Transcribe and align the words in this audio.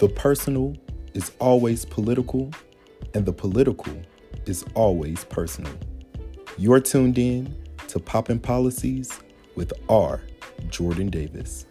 The 0.00 0.08
personal 0.08 0.76
is 1.14 1.30
always 1.38 1.84
political, 1.84 2.50
and 3.14 3.24
the 3.24 3.32
political 3.32 3.92
is 4.44 4.64
always 4.74 5.22
personal. 5.24 5.72
You're 6.58 6.80
tuned 6.80 7.16
in 7.16 7.54
to 7.88 8.00
Poppin' 8.00 8.40
Policies 8.40 9.20
with 9.54 9.72
R. 9.88 10.20
Jordan 10.68 11.10
Davis. 11.10 11.66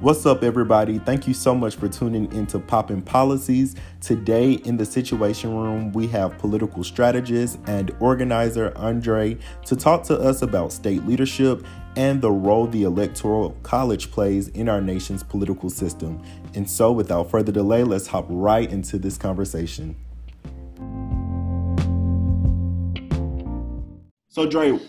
What's 0.00 0.24
up, 0.24 0.42
everybody? 0.42 0.98
Thank 0.98 1.28
you 1.28 1.34
so 1.34 1.54
much 1.54 1.76
for 1.76 1.86
tuning 1.86 2.32
into 2.32 2.58
Poppin' 2.58 3.02
Policies. 3.02 3.76
Today, 4.00 4.52
in 4.52 4.78
the 4.78 4.86
Situation 4.86 5.54
Room, 5.54 5.92
we 5.92 6.06
have 6.06 6.38
political 6.38 6.82
strategist 6.82 7.58
and 7.66 7.94
organizer 8.00 8.72
Andre 8.76 9.36
to 9.66 9.76
talk 9.76 10.02
to 10.04 10.18
us 10.18 10.40
about 10.40 10.72
state 10.72 11.04
leadership 11.04 11.66
and 11.96 12.22
the 12.22 12.30
role 12.30 12.66
the 12.66 12.84
Electoral 12.84 13.50
College 13.62 14.10
plays 14.10 14.48
in 14.48 14.70
our 14.70 14.80
nation's 14.80 15.22
political 15.22 15.68
system. 15.68 16.22
And 16.54 16.68
so, 16.68 16.92
without 16.92 17.30
further 17.30 17.52
delay, 17.52 17.84
let's 17.84 18.06
hop 18.06 18.24
right 18.30 18.72
into 18.72 18.96
this 18.96 19.18
conversation. 19.18 19.96
So, 24.28 24.46
Dre, 24.46 24.80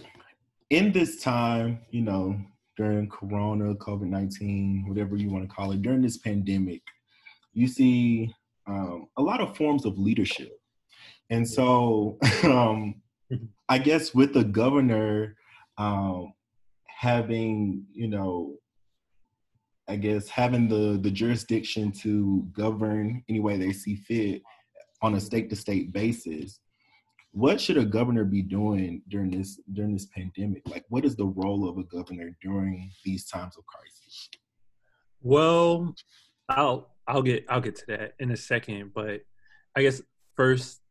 in 0.70 0.93
this 0.93 1.21
time, 1.21 1.79
you 1.89 2.01
know, 2.01 2.39
during 2.81 3.08
Corona, 3.08 3.76
COVID 3.76 4.08
19, 4.08 4.85
whatever 4.88 5.16
you 5.16 5.30
want 5.30 5.48
to 5.48 5.55
call 5.55 5.71
it, 5.71 5.84
during 5.84 6.02
this 6.02 6.17
pandemic, 6.17 6.81
you 7.54 7.67
see 7.67 8.34
um, 8.66 9.05
a 9.17 9.21
lot 9.21 9.40
of 9.40 9.55
forms 9.55 9.85
of 9.85 9.99
leadership. 9.99 10.59
And 11.30 11.48
so 11.48 12.17
um, 12.44 12.95
I 13.70 13.77
guess 13.77 14.15
with 14.15 14.34
the 14.34 14.43
governor 14.43 15.35
um, 15.77 16.34
having, 16.88 17.85
you 17.93 18.07
know, 18.07 18.55
I 19.88 19.95
guess 19.98 20.27
having 20.27 20.68
the, 20.68 20.99
the 20.99 21.12
jurisdiction 21.12 21.91
to 22.04 22.48
govern 22.51 23.23
any 23.29 23.41
way 23.41 23.57
they 23.57 23.73
see 23.73 23.95
fit 23.95 24.41
on 25.04 25.13
a 25.13 25.21
state 25.21 25.51
to 25.51 25.55
state 25.55 25.93
basis, 25.93 26.60
what 27.32 27.62
should 27.62 27.77
a 27.77 27.85
governor 27.85 28.26
be 28.26 28.41
doing 28.41 29.01
during 29.07 29.32
this 29.32 29.60
during 29.74 29.93
this 29.93 30.07
pandemic? 30.07 30.62
Like 30.68 30.85
what 30.90 31.05
is 31.05 31.15
the 31.15 31.26
role 31.26 31.68
of 31.68 31.77
a 31.77 31.84
governor 31.84 32.35
during 32.41 32.91
these 33.05 33.26
times 33.26 33.57
of 33.57 33.65
crisis? 33.65 34.29
Well 35.21 35.96
i'll 36.57 36.90
i'll 37.07 37.21
get 37.21 37.46
i'll 37.49 37.62
get 37.62 37.76
to 37.76 37.85
that 37.88 38.13
in 38.20 38.32
a 38.32 38.38
second 38.38 38.91
but 38.93 39.21
i 39.76 39.82
guess 39.82 40.01
first 40.35 40.82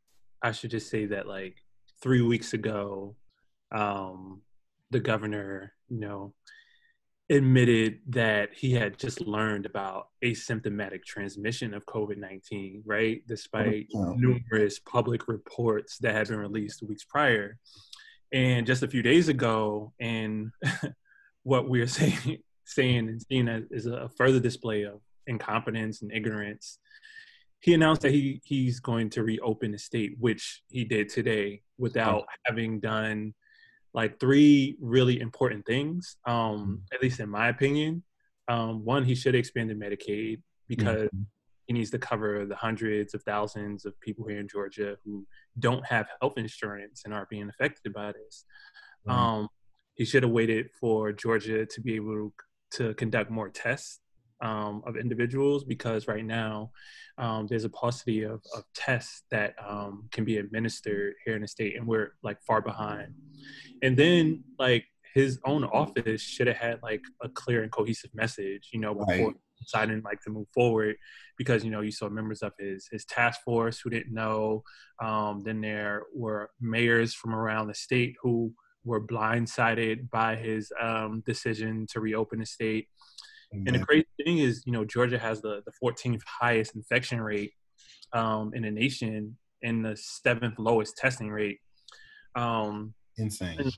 i 0.42 0.52
should 0.52 0.70
just 0.70 0.91
say 0.91 1.06
that 1.06 1.27
like 1.27 1.56
three 2.02 2.22
weeks 2.22 2.52
ago 2.54 3.14
um 3.72 4.41
the 4.91 5.00
governor 5.00 5.72
you 5.88 6.00
know 6.00 6.34
admitted 7.30 8.00
that 8.08 8.50
he 8.52 8.72
had 8.72 8.98
just 8.98 9.20
learned 9.20 9.64
about 9.64 10.08
asymptomatic 10.24 11.04
transmission 11.04 11.72
of 11.72 11.86
COVID 11.86 12.16
19, 12.16 12.82
right? 12.84 13.22
Despite 13.26 13.86
oh, 13.94 14.14
numerous 14.14 14.80
public 14.80 15.28
reports 15.28 15.98
that 15.98 16.14
had 16.14 16.28
been 16.28 16.38
released 16.38 16.82
weeks 16.82 17.04
prior. 17.04 17.56
And 18.32 18.66
just 18.66 18.82
a 18.82 18.88
few 18.88 19.02
days 19.02 19.28
ago, 19.28 19.92
and 20.00 20.50
what 21.44 21.68
we're 21.68 21.86
saying, 21.86 22.38
saying 22.64 23.08
and 23.08 23.22
seeing 23.22 23.48
is 23.70 23.86
a 23.86 24.10
further 24.16 24.40
display 24.40 24.82
of 24.82 25.00
incompetence 25.28 26.02
and 26.02 26.12
ignorance. 26.12 26.78
He 27.60 27.74
announced 27.74 28.02
that 28.02 28.12
he 28.12 28.40
he's 28.44 28.80
going 28.80 29.10
to 29.10 29.22
reopen 29.22 29.72
the 29.72 29.78
state, 29.78 30.16
which 30.18 30.62
he 30.68 30.84
did 30.84 31.10
today, 31.10 31.62
without 31.78 32.22
oh. 32.22 32.32
having 32.46 32.80
done 32.80 33.34
like 33.92 34.20
three 34.20 34.77
really 34.80 35.20
important 35.20 35.66
things, 35.66 36.16
um, 36.26 36.34
mm-hmm. 36.34 36.75
at 36.92 37.03
least 37.03 37.20
in 37.20 37.28
my 37.28 37.48
opinion. 37.48 38.03
Um, 38.48 38.84
one, 38.84 39.04
he 39.04 39.14
should 39.14 39.34
expand 39.34 39.70
the 39.70 39.75
Medicaid 39.75 40.42
because 40.69 41.09
mm-hmm. 41.09 41.22
he 41.66 41.75
needs 41.75 41.91
to 41.91 41.98
cover 41.98 42.47
the 42.47 42.56
hundreds 42.56 43.14
of 43.14 43.22
thousands 43.22 43.84
of 43.84 43.98
people 44.00 44.26
here 44.26 44.41
in 44.41 44.48
Georgia 44.48 44.97
who 45.04 45.26
don't 45.59 45.84
have 45.87 46.09
health 46.20 46.34
insurance 46.37 47.03
and 47.04 47.14
are 47.14 47.26
being 47.31 47.48
affected 47.48 47.92
by 47.92 48.12
this. 48.12 48.44
Mm-hmm. 49.06 49.19
Um, 49.19 49.48
he 49.94 50.04
should 50.04 50.22
have 50.22 50.32
waited 50.32 50.70
for 50.81 51.12
Georgia 51.12 51.66
to 51.66 51.81
be 51.81 51.97
able 51.97 52.32
to 52.72 52.94
conduct 52.94 53.31
more 53.31 53.48
tests 53.48 54.00
um, 54.42 54.82
of 54.86 54.96
individuals 54.96 55.64
because 55.64 56.08
right 56.08 56.24
now 56.24 56.70
um, 57.18 57.46
there's 57.46 57.64
a 57.64 57.68
paucity 57.68 58.22
of, 58.22 58.42
of 58.56 58.64
tests 58.74 59.22
that 59.30 59.54
um, 59.66 60.08
can 60.10 60.24
be 60.24 60.38
administered 60.38 61.14
here 61.24 61.36
in 61.36 61.42
the 61.42 61.48
state 61.48 61.76
and 61.76 61.86
we're 61.86 62.14
like 62.22 62.40
far 62.42 62.60
behind 62.60 63.14
and 63.82 63.96
then 63.96 64.42
like 64.58 64.84
his 65.14 65.38
own 65.44 65.64
office 65.64 66.22
should 66.22 66.46
have 66.46 66.56
had 66.56 66.78
like 66.82 67.02
a 67.22 67.28
clear 67.28 67.62
and 67.62 67.72
cohesive 67.72 68.10
message 68.14 68.68
you 68.72 68.80
know 68.80 68.94
before 68.94 69.28
right. 69.28 69.36
deciding 69.58 70.00
like 70.02 70.20
to 70.22 70.30
move 70.30 70.46
forward 70.54 70.96
because 71.36 71.64
you 71.64 71.70
know 71.70 71.80
you 71.80 71.92
saw 71.92 72.08
members 72.08 72.42
of 72.42 72.52
his 72.58 72.88
his 72.90 73.04
task 73.04 73.40
force 73.44 73.80
who 73.80 73.90
didn't 73.90 74.14
know 74.14 74.62
um, 75.02 75.42
then 75.44 75.60
there 75.60 76.04
were 76.14 76.50
mayors 76.60 77.12
from 77.12 77.34
around 77.34 77.66
the 77.66 77.74
state 77.74 78.14
who 78.22 78.52
were 78.84 79.00
blindsided 79.00 80.08
by 80.10 80.36
his 80.36 80.72
um, 80.80 81.22
decision 81.26 81.86
to 81.90 82.00
reopen 82.00 82.38
the 82.38 82.46
state 82.46 82.88
and 83.53 83.75
the 83.75 83.81
crazy 83.81 84.06
thing 84.25 84.38
is, 84.38 84.62
you 84.65 84.72
know, 84.72 84.84
Georgia 84.84 85.19
has 85.19 85.43
the, 85.43 85.62
the 85.65 85.72
14th 85.83 86.21
highest 86.41 86.77
infection 86.77 87.21
rate 87.21 87.53
um, 88.12 88.53
in 88.55 88.62
the 88.62 88.71
nation 88.71 89.37
and 89.62 89.84
the 89.84 89.97
seventh 89.97 90.59
lowest 90.59 90.97
testing 90.97 91.31
rate. 91.31 91.59
Um, 92.34 92.94
Insane. 93.19 93.56
And, 93.59 93.77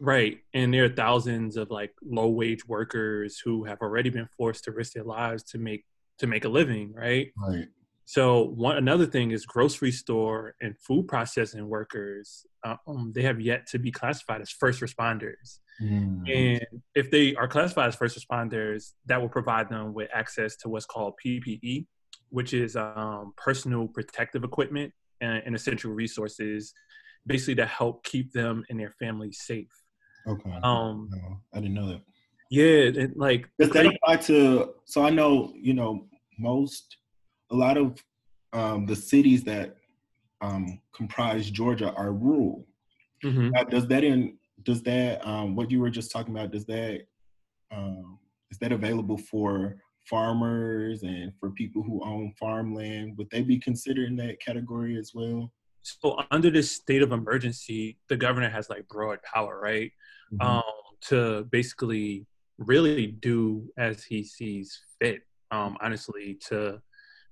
right. 0.00 0.38
And 0.54 0.74
there 0.74 0.84
are 0.84 0.88
thousands 0.88 1.56
of 1.56 1.70
like 1.70 1.92
low 2.02 2.28
wage 2.28 2.66
workers 2.66 3.40
who 3.44 3.64
have 3.64 3.78
already 3.80 4.10
been 4.10 4.28
forced 4.36 4.64
to 4.64 4.72
risk 4.72 4.94
their 4.94 5.04
lives 5.04 5.42
to 5.44 5.58
make 5.58 5.84
to 6.18 6.26
make 6.26 6.44
a 6.44 6.48
living, 6.48 6.92
right? 6.92 7.32
Right. 7.36 7.66
So 8.04 8.44
one 8.44 8.76
another 8.76 9.06
thing 9.06 9.30
is 9.30 9.46
grocery 9.46 9.92
store 9.92 10.54
and 10.60 10.74
food 10.78 11.08
processing 11.08 11.68
workers. 11.68 12.44
Uh, 12.64 12.76
um, 12.86 13.12
they 13.14 13.22
have 13.22 13.40
yet 13.40 13.66
to 13.68 13.78
be 13.78 13.90
classified 13.90 14.40
as 14.40 14.50
first 14.50 14.80
responders. 14.80 15.60
Mm. 15.80 16.30
And 16.30 16.80
if 16.94 17.10
they 17.10 17.34
are 17.34 17.48
classified 17.48 17.88
as 17.88 17.96
first 17.96 18.18
responders, 18.18 18.92
that 19.06 19.20
will 19.20 19.28
provide 19.28 19.68
them 19.68 19.94
with 19.94 20.08
access 20.12 20.56
to 20.58 20.68
what's 20.68 20.86
called 20.86 21.14
PPE, 21.24 21.86
which 22.30 22.52
is 22.52 22.76
um, 22.76 23.32
personal 23.36 23.88
protective 23.88 24.44
equipment 24.44 24.92
and, 25.20 25.42
and, 25.46 25.54
essential 25.54 25.92
resources, 25.92 26.72
basically 27.26 27.54
to 27.56 27.66
help 27.66 28.04
keep 28.04 28.32
them 28.32 28.64
and 28.68 28.78
their 28.78 28.92
families 28.98 29.40
safe. 29.42 29.70
Okay. 30.26 30.58
Um, 30.62 31.08
no, 31.10 31.40
I 31.54 31.60
didn't 31.60 31.74
know 31.74 31.88
that. 31.88 32.02
Yeah, 32.50 33.02
and 33.02 33.16
like 33.16 33.48
does 33.58 33.70
that 33.70 33.86
apply 33.86 34.16
to? 34.16 34.74
So 34.84 35.02
I 35.02 35.08
know 35.08 35.54
you 35.54 35.72
know 35.72 36.06
most, 36.38 36.98
a 37.52 37.56
lot 37.56 37.76
of 37.76 38.02
um, 38.52 38.86
the 38.86 38.96
cities 38.96 39.44
that 39.44 39.76
um, 40.40 40.80
comprise 40.92 41.50
Georgia 41.50 41.92
are 41.92 42.12
rural. 42.12 42.66
Mm-hmm. 43.24 43.50
Now, 43.50 43.62
does 43.64 43.86
that 43.88 44.02
in 44.02 44.36
does 44.64 44.82
that 44.82 45.26
um, 45.26 45.54
what 45.54 45.70
you 45.70 45.80
were 45.80 45.90
just 45.90 46.10
talking 46.10 46.34
about? 46.34 46.50
Does 46.50 46.64
that 46.66 47.02
um, 47.70 48.18
is 48.50 48.58
that 48.58 48.72
available 48.72 49.18
for 49.18 49.76
farmers 50.04 51.02
and 51.04 51.32
for 51.38 51.50
people 51.50 51.82
who 51.82 52.02
own 52.04 52.32
farmland? 52.38 53.16
Would 53.16 53.30
they 53.30 53.42
be 53.42 53.58
considered 53.58 54.08
in 54.08 54.16
that 54.16 54.40
category 54.40 54.98
as 54.98 55.12
well? 55.14 55.52
So 55.82 56.20
under 56.30 56.50
this 56.50 56.70
state 56.70 57.02
of 57.02 57.12
emergency, 57.12 57.98
the 58.08 58.16
governor 58.16 58.50
has 58.50 58.70
like 58.70 58.86
broad 58.88 59.18
power, 59.22 59.60
right? 59.60 59.90
Mm-hmm. 60.32 60.46
Um, 60.46 60.62
to 61.08 61.44
basically 61.50 62.26
really 62.58 63.08
do 63.08 63.68
as 63.76 64.04
he 64.04 64.22
sees 64.22 64.80
fit. 65.00 65.22
Um, 65.50 65.76
honestly, 65.82 66.38
to 66.48 66.80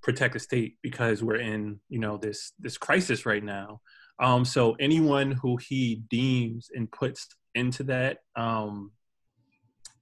protect 0.03 0.35
the 0.35 0.41
state 0.41 0.77
because 0.83 1.23
we're 1.23 1.37
in 1.37 1.79
you 1.89 1.99
know 1.99 2.17
this 2.17 2.53
this 2.59 2.79
crisis 2.79 3.27
right 3.27 3.45
now 3.45 3.81
um, 4.21 4.45
so 4.45 4.77
anyone 4.81 5.33
who 5.33 5.57
he 5.57 6.03
deems 6.09 6.71
and 6.75 6.91
puts 6.91 7.29
into 7.55 7.83
that 7.83 8.19
um, 8.37 8.93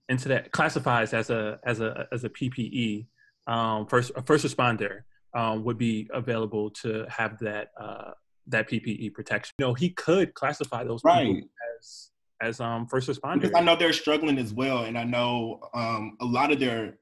into 0.08 0.28
that 0.28 0.50
classifies 0.52 1.12
as 1.12 1.30
a 1.30 1.58
as 1.64 1.80
a 1.80 2.06
as 2.12 2.24
a 2.24 2.28
PPE 2.28 3.06
um, 3.46 3.86
first 3.86 4.12
a 4.16 4.22
first 4.22 4.44
responder 4.44 5.02
um, 5.34 5.64
would 5.64 5.78
be 5.78 6.08
available 6.12 6.70
to 6.70 7.06
have 7.08 7.38
that 7.40 7.68
uh, 7.80 8.12
that 8.46 8.68
PPE 8.68 9.12
protection. 9.14 9.54
You 9.58 9.66
know, 9.66 9.74
he 9.74 9.90
could 9.90 10.34
classify 10.34 10.84
those 10.84 11.02
right. 11.04 11.44
as 11.78 12.10
as 12.40 12.60
um, 12.60 12.86
first 12.86 13.08
responders. 13.08 13.42
Because 13.42 13.56
I 13.56 13.60
know 13.60 13.76
they're 13.76 13.92
struggling 13.92 14.38
as 14.38 14.52
well, 14.52 14.84
and 14.84 14.96
I 14.96 15.04
know 15.04 15.60
um, 15.74 16.16
a 16.20 16.24
lot 16.24 16.52
of 16.52 16.60
their 16.60 16.98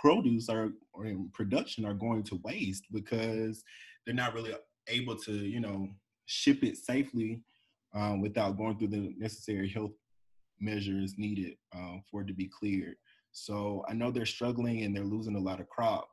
produce 0.00 0.48
are 0.48 0.70
or 0.92 1.06
in 1.06 1.28
production 1.32 1.84
are 1.84 1.94
going 1.94 2.22
to 2.24 2.40
waste 2.44 2.84
because 2.92 3.62
they're 4.04 4.14
not 4.14 4.34
really 4.34 4.54
able 4.88 5.16
to, 5.16 5.32
you 5.32 5.60
know, 5.60 5.88
ship 6.26 6.62
it 6.62 6.76
safely 6.76 7.42
um, 7.94 8.20
without 8.20 8.56
going 8.56 8.78
through 8.78 8.88
the 8.88 9.14
necessary 9.18 9.68
health 9.68 9.92
measures 10.60 11.14
needed 11.16 11.54
um, 11.74 12.02
for 12.10 12.22
it 12.22 12.26
to 12.26 12.34
be 12.34 12.48
cleared. 12.48 12.96
So 13.32 13.84
I 13.88 13.94
know 13.94 14.10
they're 14.10 14.26
struggling 14.26 14.82
and 14.82 14.96
they're 14.96 15.04
losing 15.04 15.36
a 15.36 15.40
lot 15.40 15.60
of 15.60 15.68
crop. 15.68 16.08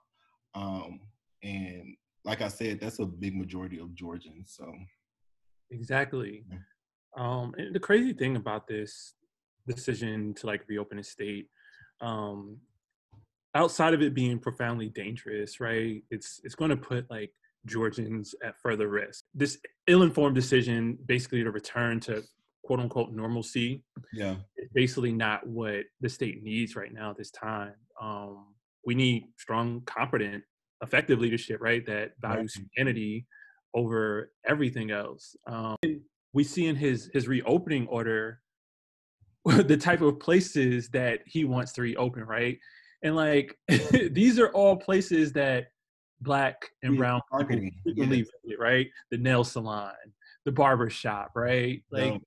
Um, 0.56 1.02
and 1.44 1.96
like 2.26 2.42
I 2.42 2.48
said, 2.48 2.80
that's 2.80 3.00
a 3.00 3.06
big 3.06 3.36
majority 3.36 3.80
of 3.80 3.96
Georgians. 3.96 4.54
So 4.58 4.74
exactly. 5.70 6.44
Yeah. 6.50 6.58
Um, 7.18 7.54
and 7.58 7.76
the 7.76 7.80
crazy 7.80 8.14
thing 8.14 8.36
about 8.36 8.68
this 8.68 9.16
decision 9.68 10.34
to 10.36 10.48
like 10.48 10.64
reopen 10.68 10.98
the 10.98 11.04
state, 11.04 11.48
um, 12.00 12.58
outside 13.56 13.94
of 13.94 14.02
it 14.02 14.14
being 14.14 14.40
profoundly 14.40 14.90
dangerous, 14.90 15.60
right? 15.60 16.04
It's 16.10 16.40
it's 16.44 16.56
going 16.56 16.72
to 16.72 16.78
put 16.78 17.10
like 17.10 17.32
Georgians 17.66 18.34
at 18.44 18.60
further 18.60 18.88
risk. 18.88 19.26
This 19.34 19.58
ill-informed 19.88 20.36
decision, 20.36 20.98
basically 21.06 21.44
to 21.44 21.52
return 21.52 22.00
to 22.02 22.24
quote 22.64 22.80
unquote 22.80 23.12
normalcy, 23.12 23.84
yeah, 24.14 24.36
is 24.58 24.70
basically 24.74 25.12
not 25.12 25.46
what 25.48 25.84
the 26.00 26.10
state 26.10 26.44
needs 26.44 26.76
right 26.76 26.94
now 26.94 27.12
at 27.12 27.18
this 27.18 27.32
time. 27.32 27.74
Um, 28.02 28.48
we 28.86 28.96
need 28.96 29.26
strong, 29.38 29.82
competent, 29.86 30.44
effective 30.82 31.20
leadership, 31.20 31.62
right? 31.62 31.86
That 31.86 32.12
values 32.20 32.56
right. 32.58 32.66
humanity 32.76 33.28
over 33.74 34.32
everything 34.48 34.92
else. 34.92 35.36
Um, 35.48 35.76
we 36.34 36.44
see 36.44 36.68
in 36.68 36.76
his 36.76 37.10
his 37.14 37.28
reopening 37.28 37.88
order 37.88 38.40
the 39.46 39.78
type 39.78 40.02
of 40.02 40.20
places 40.20 40.90
that 40.90 41.20
he 41.26 41.46
wants 41.46 41.74
to 41.74 41.82
reopen, 41.82 42.24
right? 42.24 42.58
And 43.04 43.16
like 43.16 43.58
these 44.12 44.40
are 44.40 44.50
all 44.50 44.76
places 44.76 45.34
that 45.34 45.68
black 46.22 46.70
and 46.84 46.98
brown 46.98 47.22
people 47.32 47.70
frequently 47.84 48.22
visit, 48.44 48.60
right? 48.60 48.88
The 49.10 49.18
nail 49.18 49.44
salon, 49.44 49.94
the 50.46 50.52
barber 50.52 50.90
shop, 50.90 51.32
right? 51.36 51.82
Like 51.92 52.22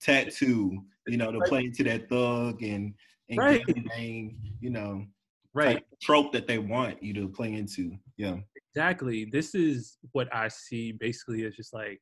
tattoo, 0.00 0.82
you 1.06 1.16
know, 1.16 1.32
to 1.32 1.40
play 1.40 1.64
into 1.64 1.84
that 1.84 2.08
thug 2.08 2.62
and 2.62 2.94
and 3.28 3.38
right. 3.38 3.64
gang, 3.66 4.36
you 4.60 4.70
know, 4.70 5.06
right 5.54 5.82
trope 6.02 6.32
that 6.32 6.46
they 6.46 6.58
want 6.58 7.02
you 7.02 7.14
to 7.14 7.28
play 7.28 7.54
into. 7.54 7.96
Yeah, 8.16 8.36
exactly. 8.74 9.24
This 9.24 9.54
is 9.54 9.96
what 10.12 10.34
I 10.34 10.48
see 10.48 10.92
basically 10.92 11.44
as 11.44 11.56
just 11.56 11.72
like 11.72 12.00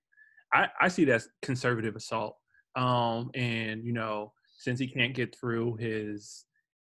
I 0.53 0.69
I 0.81 0.89
see 0.89 1.05
that 1.07 1.23
conservative 1.43 1.97
assault. 1.97 2.37
Um, 2.77 3.31
and 3.35 3.85
you 3.85 3.93
know, 3.93 4.33
since 4.59 4.79
he 4.79 4.89
can't 4.89 5.15
get 5.15 5.37
through 5.37 5.77
his 5.77 6.45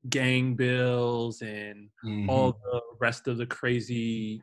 gang 0.08 0.54
bills 0.54 1.40
and 1.42 1.88
mm-hmm. 2.04 2.28
all 2.28 2.52
the 2.52 2.80
rest 3.00 3.28
of 3.28 3.38
the 3.38 3.46
crazy 3.46 4.42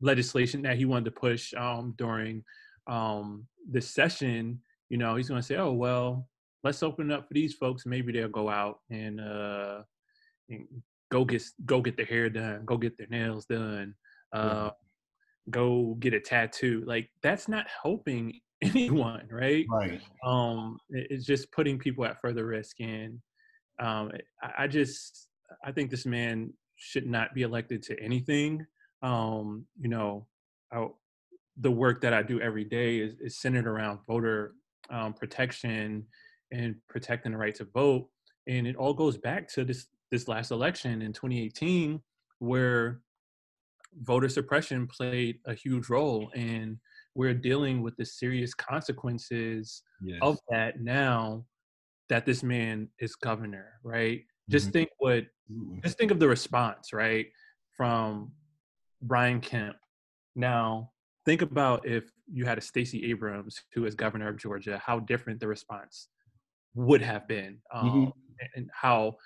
legislation 0.00 0.62
that 0.62 0.76
he 0.76 0.84
wanted 0.84 1.06
to 1.06 1.10
push 1.12 1.54
um, 1.54 1.94
during 1.96 2.42
um, 2.86 3.46
this 3.68 3.90
session, 3.90 4.60
you 4.88 4.98
know, 4.98 5.16
he's 5.16 5.28
going 5.28 5.40
to 5.40 5.46
say, 5.46 5.56
"Oh 5.56 5.72
well, 5.72 6.28
let's 6.64 6.82
open 6.82 7.10
it 7.10 7.14
up 7.14 7.28
for 7.28 7.34
these 7.34 7.54
folks. 7.54 7.86
Maybe 7.86 8.12
they'll 8.12 8.28
go 8.28 8.48
out 8.48 8.80
and, 8.90 9.20
uh, 9.20 9.82
and 10.48 10.66
go 11.10 11.24
get 11.24 11.42
go 11.64 11.80
get 11.80 11.96
their 11.96 12.06
hair 12.06 12.28
done, 12.28 12.64
go 12.64 12.76
get 12.76 12.96
their 12.98 13.06
nails 13.08 13.46
done, 13.46 13.94
uh, 14.34 14.64
yeah. 14.64 15.50
go 15.50 15.96
get 16.00 16.14
a 16.14 16.20
tattoo." 16.20 16.82
Like 16.86 17.08
that's 17.22 17.48
not 17.48 17.66
helping 17.82 18.40
anyone, 18.62 19.28
right? 19.30 19.66
Right. 19.70 20.00
Um, 20.24 20.78
it's 20.90 21.24
just 21.24 21.52
putting 21.52 21.78
people 21.78 22.04
at 22.04 22.20
further 22.20 22.46
risk, 22.46 22.80
and 22.80 23.20
um, 23.80 24.12
I, 24.42 24.64
I 24.64 24.66
just 24.66 25.28
I 25.64 25.72
think 25.72 25.90
this 25.90 26.06
man 26.06 26.52
should 26.76 27.06
not 27.06 27.34
be 27.34 27.42
elected 27.42 27.82
to 27.84 28.00
anything 28.00 28.66
um, 29.02 29.66
you 29.78 29.88
know, 29.88 30.26
I, 30.72 30.86
the 31.58 31.70
work 31.70 32.00
that 32.02 32.14
I 32.14 32.22
do 32.22 32.40
every 32.40 32.64
day 32.64 32.98
is, 32.98 33.14
is 33.20 33.38
centered 33.38 33.66
around 33.66 34.00
voter 34.06 34.54
um, 34.90 35.12
protection 35.12 36.06
and 36.52 36.74
protecting 36.88 37.32
the 37.32 37.38
right 37.38 37.54
to 37.56 37.64
vote. 37.64 38.08
And 38.46 38.66
it 38.66 38.76
all 38.76 38.94
goes 38.94 39.16
back 39.16 39.48
to 39.54 39.64
this 39.64 39.86
this 40.10 40.26
last 40.26 40.50
election 40.50 41.02
in 41.02 41.12
2018, 41.12 42.00
where 42.40 43.00
voter 44.02 44.28
suppression 44.28 44.88
played 44.88 45.38
a 45.46 45.54
huge 45.54 45.88
role, 45.88 46.30
and 46.34 46.78
we're 47.14 47.34
dealing 47.34 47.80
with 47.80 47.96
the 47.96 48.04
serious 48.04 48.52
consequences 48.52 49.82
yes. 50.02 50.18
of 50.20 50.36
that 50.48 50.80
now 50.80 51.44
that 52.10 52.26
this 52.26 52.42
man 52.42 52.88
is 52.98 53.16
governor. 53.16 53.80
Right? 53.82 54.18
Mm-hmm. 54.18 54.52
Just 54.52 54.70
think 54.70 54.90
what, 54.98 55.24
just 55.82 55.98
think 55.98 56.10
of 56.10 56.20
the 56.20 56.28
response, 56.28 56.92
right, 56.92 57.26
from 57.76 58.32
Brian 59.02 59.40
Kemp. 59.40 59.76
Now, 60.36 60.90
think 61.24 61.42
about 61.42 61.86
if 61.86 62.04
you 62.32 62.44
had 62.44 62.58
a 62.58 62.60
Stacey 62.60 63.10
Abrams 63.10 63.60
who 63.74 63.84
is 63.86 63.94
governor 63.94 64.28
of 64.28 64.36
Georgia, 64.36 64.80
how 64.84 65.00
different 65.00 65.40
the 65.40 65.48
response 65.48 66.08
would 66.74 67.02
have 67.02 67.26
been, 67.26 67.58
um, 67.72 67.90
mm-hmm. 67.90 68.46
and 68.54 68.70
how 68.72 69.16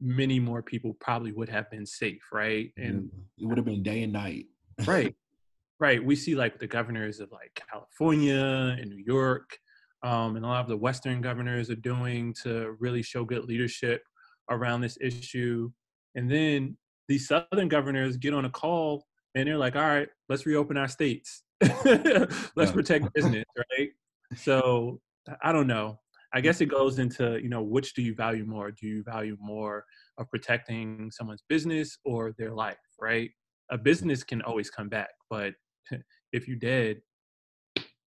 many 0.00 0.40
more 0.40 0.62
people 0.62 0.94
probably 1.00 1.32
would 1.32 1.48
have 1.48 1.70
been 1.70 1.86
safe, 1.86 2.22
right? 2.32 2.72
And 2.76 3.10
it 3.38 3.46
would 3.46 3.56
have 3.56 3.66
been 3.66 3.82
day 3.82 4.02
and 4.02 4.12
night. 4.12 4.46
right, 4.86 5.14
right. 5.80 6.04
We 6.04 6.16
see 6.16 6.34
like 6.34 6.58
the 6.58 6.66
governors 6.66 7.20
of 7.20 7.30
like 7.30 7.60
California 7.70 8.76
and 8.78 8.90
New 8.90 9.02
York, 9.04 9.58
um, 10.02 10.36
and 10.36 10.44
a 10.44 10.48
lot 10.48 10.60
of 10.60 10.68
the 10.68 10.76
Western 10.76 11.20
governors 11.20 11.70
are 11.70 11.76
doing 11.76 12.34
to 12.42 12.76
really 12.78 13.02
show 13.02 13.24
good 13.24 13.44
leadership 13.44 14.02
around 14.50 14.80
this 14.80 14.96
issue. 15.00 15.70
And 16.14 16.30
then 16.30 16.76
these 17.08 17.28
Southern 17.28 17.68
governors 17.68 18.16
get 18.16 18.34
on 18.34 18.44
a 18.44 18.50
call 18.50 19.04
and 19.34 19.46
they're 19.46 19.58
like, 19.58 19.76
all 19.76 19.82
right, 19.82 20.08
let's 20.28 20.46
reopen 20.46 20.76
our 20.76 20.88
states. 20.88 21.42
let's 21.84 22.72
protect 22.72 23.12
business, 23.14 23.44
right? 23.78 23.90
So 24.36 25.00
I 25.42 25.52
don't 25.52 25.66
know. 25.66 25.98
I 26.32 26.40
guess 26.40 26.60
it 26.60 26.66
goes 26.66 26.98
into, 26.98 27.40
you 27.42 27.48
know, 27.48 27.62
which 27.62 27.94
do 27.94 28.02
you 28.02 28.14
value 28.14 28.44
more? 28.44 28.70
Do 28.70 28.86
you 28.86 29.02
value 29.02 29.36
more 29.40 29.84
of 30.16 30.30
protecting 30.30 31.10
someone's 31.10 31.42
business 31.48 31.98
or 32.04 32.32
their 32.38 32.52
life, 32.52 32.78
right? 33.00 33.30
A 33.70 33.78
business 33.78 34.22
can 34.22 34.40
always 34.42 34.70
come 34.70 34.88
back, 34.88 35.10
but 35.28 35.54
if 36.32 36.46
you're 36.46 36.56
dead, 36.56 37.00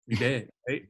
you're 0.08 0.20
dead, 0.20 0.50
right? 0.68 0.84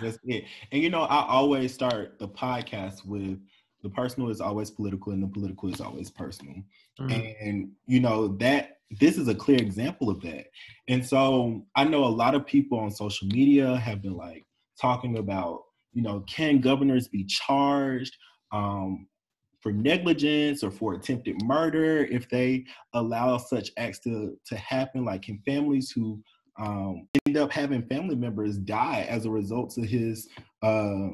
That's 0.00 0.18
it. 0.24 0.44
And 0.72 0.82
you 0.82 0.90
know, 0.90 1.02
I 1.02 1.26
always 1.26 1.72
start 1.72 2.18
the 2.18 2.28
podcast 2.28 3.04
with 3.06 3.38
the 3.82 3.90
personal 3.90 4.30
is 4.30 4.40
always 4.40 4.70
political 4.70 5.12
and 5.12 5.22
the 5.22 5.28
political 5.28 5.72
is 5.72 5.80
always 5.80 6.10
personal. 6.10 6.56
Mm-hmm. 7.00 7.30
And 7.40 7.70
you 7.86 8.00
know, 8.00 8.28
that 8.38 8.78
this 8.90 9.18
is 9.18 9.28
a 9.28 9.34
clear 9.34 9.58
example 9.58 10.10
of 10.10 10.20
that. 10.22 10.46
And 10.88 11.04
so 11.04 11.66
I 11.74 11.84
know 11.84 12.04
a 12.04 12.06
lot 12.06 12.34
of 12.34 12.46
people 12.46 12.78
on 12.78 12.90
social 12.90 13.28
media 13.28 13.76
have 13.76 14.02
been 14.02 14.16
like 14.16 14.44
talking 14.80 15.18
about, 15.18 15.62
you 15.92 16.02
know, 16.02 16.20
can 16.28 16.60
governors 16.60 17.08
be 17.08 17.24
charged 17.24 18.16
um, 18.52 19.06
for 19.60 19.72
negligence 19.72 20.62
or 20.62 20.70
for 20.70 20.94
attempted 20.94 21.42
murder 21.42 22.04
if 22.04 22.28
they 22.28 22.64
allow 22.94 23.38
such 23.38 23.70
acts 23.76 23.98
to, 24.00 24.36
to 24.46 24.56
happen? 24.56 25.04
Like, 25.04 25.22
can 25.22 25.40
families 25.44 25.90
who 25.90 26.22
um, 26.58 27.08
end 27.26 27.36
up 27.36 27.52
having 27.52 27.82
family 27.86 28.16
members 28.16 28.56
die 28.56 29.06
as 29.08 29.26
a 29.26 29.30
result 29.30 29.76
of 29.78 29.84
his 29.84 30.28
uh, 30.62 31.08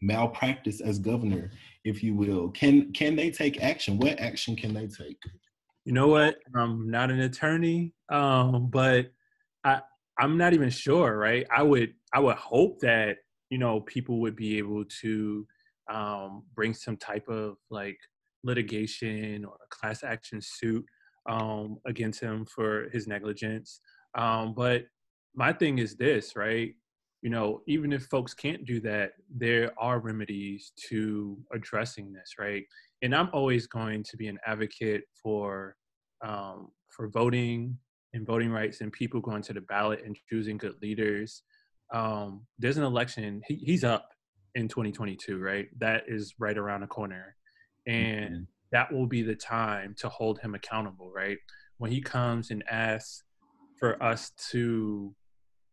malpractice 0.00 0.80
as 0.80 0.98
governor, 0.98 1.50
if 1.84 2.02
you 2.02 2.14
will, 2.14 2.50
can 2.50 2.92
can 2.92 3.16
they 3.16 3.30
take 3.30 3.62
action? 3.62 3.98
What 3.98 4.20
action 4.20 4.56
can 4.56 4.74
they 4.74 4.86
take? 4.86 5.18
you 5.84 5.92
know 5.92 6.08
what? 6.08 6.36
I'm 6.54 6.90
not 6.90 7.10
an 7.10 7.20
attorney, 7.20 7.92
um, 8.10 8.68
but 8.70 9.12
I 9.64 9.80
I'm 10.18 10.36
not 10.36 10.52
even 10.52 10.70
sure, 10.70 11.16
right? 11.16 11.46
I 11.54 11.62
would 11.62 11.94
I 12.14 12.20
would 12.20 12.36
hope 12.36 12.80
that 12.80 13.18
you 13.50 13.58
know 13.58 13.80
people 13.80 14.20
would 14.20 14.36
be 14.36 14.58
able 14.58 14.84
to 15.00 15.46
um, 15.90 16.44
bring 16.54 16.74
some 16.74 16.96
type 16.96 17.28
of 17.28 17.56
like 17.70 17.98
litigation 18.44 19.44
or 19.44 19.54
a 19.54 19.68
class 19.74 20.04
action 20.04 20.40
suit 20.40 20.84
um, 21.28 21.78
against 21.86 22.20
him 22.20 22.46
for 22.46 22.88
his 22.92 23.06
negligence. 23.06 23.80
Um, 24.14 24.54
but 24.54 24.84
my 25.34 25.52
thing 25.52 25.78
is 25.78 25.96
this, 25.96 26.36
right? 26.36 26.74
You 27.22 27.30
know, 27.30 27.62
even 27.66 27.92
if 27.92 28.04
folks 28.04 28.34
can't 28.34 28.64
do 28.64 28.80
that, 28.80 29.12
there 29.34 29.72
are 29.78 30.00
remedies 30.00 30.72
to 30.88 31.38
addressing 31.52 32.12
this, 32.12 32.34
right? 32.38 32.64
and 33.02 33.14
I'm 33.14 33.28
always 33.32 33.66
going 33.66 34.04
to 34.04 34.16
be 34.16 34.28
an 34.28 34.38
advocate 34.46 35.02
for 35.22 35.76
um, 36.24 36.68
for 36.88 37.08
voting 37.08 37.76
and 38.14 38.26
voting 38.26 38.50
rights 38.50 38.80
and 38.80 38.92
people 38.92 39.20
going 39.20 39.42
to 39.42 39.52
the 39.52 39.60
ballot 39.62 40.02
and 40.04 40.16
choosing 40.30 40.56
good 40.56 40.74
leaders. 40.80 41.42
Um, 41.92 42.46
there's 42.58 42.76
an 42.76 42.84
election. 42.84 43.42
He, 43.48 43.56
he's 43.56 43.84
up 43.84 44.08
in 44.54 44.68
2022, 44.68 45.38
right? 45.38 45.66
That 45.78 46.04
is 46.06 46.34
right 46.38 46.56
around 46.56 46.82
the 46.82 46.86
corner, 46.86 47.34
and 47.86 48.30
mm-hmm. 48.30 48.42
that 48.70 48.92
will 48.92 49.06
be 49.06 49.22
the 49.22 49.34
time 49.34 49.94
to 49.98 50.08
hold 50.08 50.38
him 50.38 50.54
accountable, 50.54 51.10
right? 51.14 51.38
When 51.78 51.90
he 51.90 52.00
comes 52.00 52.50
and 52.50 52.62
asks 52.70 53.24
for 53.82 54.00
us 54.00 54.30
to, 54.50 55.12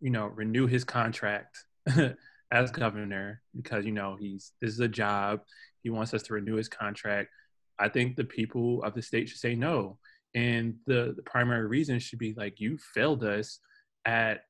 you 0.01 0.09
know, 0.09 0.25
renew 0.25 0.65
his 0.65 0.83
contract 0.83 1.63
as 2.51 2.71
governor 2.71 3.39
because 3.55 3.85
you 3.85 3.91
know 3.91 4.17
he's 4.19 4.53
this 4.59 4.71
is 4.71 4.79
a 4.79 4.87
job 4.87 5.41
he 5.83 5.91
wants 5.91 6.15
us 6.15 6.23
to 6.23 6.33
renew 6.33 6.55
his 6.55 6.67
contract. 6.67 7.29
I 7.77 7.87
think 7.87 8.15
the 8.15 8.23
people 8.23 8.81
of 8.81 8.95
the 8.95 9.01
state 9.03 9.29
should 9.29 9.39
say 9.39 9.53
no. 9.53 9.99
And 10.33 10.73
the, 10.87 11.13
the 11.15 11.21
primary 11.23 11.67
reason 11.67 11.99
should 11.99 12.17
be 12.17 12.33
like, 12.35 12.59
you 12.59 12.79
failed 12.95 13.23
us 13.23 13.59
at 14.05 14.41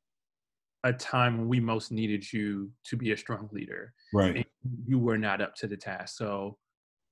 a 0.86 0.94
time 0.94 1.38
when 1.38 1.50
we 1.50 1.60
most 1.60 1.92
needed 1.92 2.32
you 2.32 2.72
to 2.86 2.96
be 2.96 3.12
a 3.12 3.18
strong 3.18 3.50
leader. 3.52 3.94
Right. 4.14 4.48
you 4.88 5.00
were 5.00 5.18
not 5.18 5.42
up 5.42 5.54
to 5.56 5.68
the 5.68 5.76
task. 5.76 6.18
So, 6.18 6.58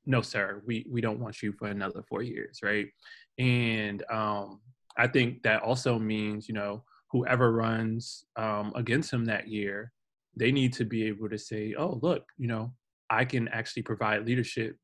no, 0.06 0.22
sir, 0.22 0.62
we, 0.66 0.88
we 0.90 1.02
don't 1.02 1.20
want 1.20 1.44
you 1.44 1.52
for 1.52 1.68
another 1.68 2.02
four 2.08 2.24
years. 2.24 2.60
Right. 2.64 2.88
And 3.38 4.04
um, 4.10 4.62
I 4.98 5.08
think 5.08 5.44
that 5.44 5.62
also 5.62 6.00
means, 6.00 6.48
you 6.48 6.56
know, 6.56 6.84
whoever 7.12 7.52
runs 7.52 8.26
um, 8.36 8.74
against 8.76 9.14
him 9.14 9.26
that 9.26 9.48
year 9.48 9.94
they 10.38 10.52
need 10.52 10.74
to 10.74 10.86
be 10.86 11.04
able 11.06 11.30
to 11.30 11.38
say, 11.38 11.74
oh, 11.78 12.00
look, 12.02 12.24
you 12.38 12.48
know, 12.48 12.72
I 13.10 13.26
can 13.26 13.48
actually 13.48 13.84
provide 13.84 14.26
leadership 14.26 14.78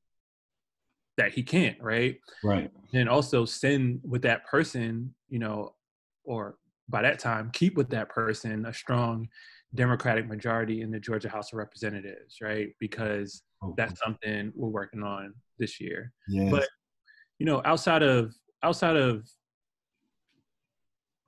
that 1.18 1.32
he 1.32 1.44
can't, 1.44 1.78
right? 1.82 2.18
Right. 2.44 2.72
And 2.94 3.08
also 3.08 3.46
send 3.46 4.02
with 4.04 4.24
that 4.24 4.46
person, 4.46 5.14
you 5.30 5.40
know, 5.40 5.76
or 6.24 6.58
by 6.90 7.04
that 7.04 7.20
time, 7.20 7.52
keep 7.54 7.76
with 7.76 7.90
that 7.92 8.10
person 8.10 8.66
a 8.66 8.74
strong 8.74 9.28
Democratic 9.76 10.28
majority 10.28 10.82
in 10.82 10.92
the 10.92 11.00
Georgia 11.00 11.30
House 11.30 11.54
of 11.54 11.60
Representatives, 11.60 12.38
right? 12.42 12.70
Because 12.80 13.44
okay. 13.64 13.74
that's 13.78 14.00
something 14.04 14.52
we're 14.56 14.70
working 14.70 15.04
on 15.04 15.34
this 15.60 15.80
year. 15.80 16.12
Yes. 16.28 16.52
But 16.52 16.68
you 17.40 17.46
know, 17.46 17.62
outside 17.66 18.04
of 18.04 18.34
outside 18.64 18.96
of 18.96 19.28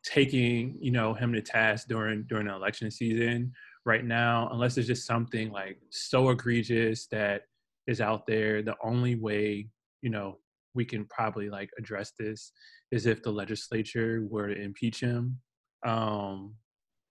taking 0.05 0.77
you 0.79 0.91
know 0.91 1.13
him 1.13 1.33
to 1.33 1.41
task 1.41 1.87
during 1.87 2.23
during 2.29 2.45
the 2.45 2.53
election 2.53 2.91
season 2.91 3.51
right 3.85 4.05
now 4.05 4.47
unless 4.51 4.77
it's 4.77 4.87
just 4.87 5.07
something 5.07 5.51
like 5.51 5.79
so 5.89 6.29
egregious 6.29 7.07
that 7.07 7.41
is 7.87 7.99
out 8.01 8.27
there 8.27 8.61
the 8.61 8.75
only 8.83 9.15
way 9.15 9.67
you 10.01 10.09
know 10.11 10.37
we 10.75 10.85
can 10.85 11.05
probably 11.05 11.49
like 11.49 11.71
address 11.79 12.11
this 12.19 12.51
is 12.91 13.07
if 13.07 13.23
the 13.23 13.31
legislature 13.31 14.25
were 14.29 14.47
to 14.47 14.61
impeach 14.61 14.99
him 14.99 15.39
um 15.87 16.53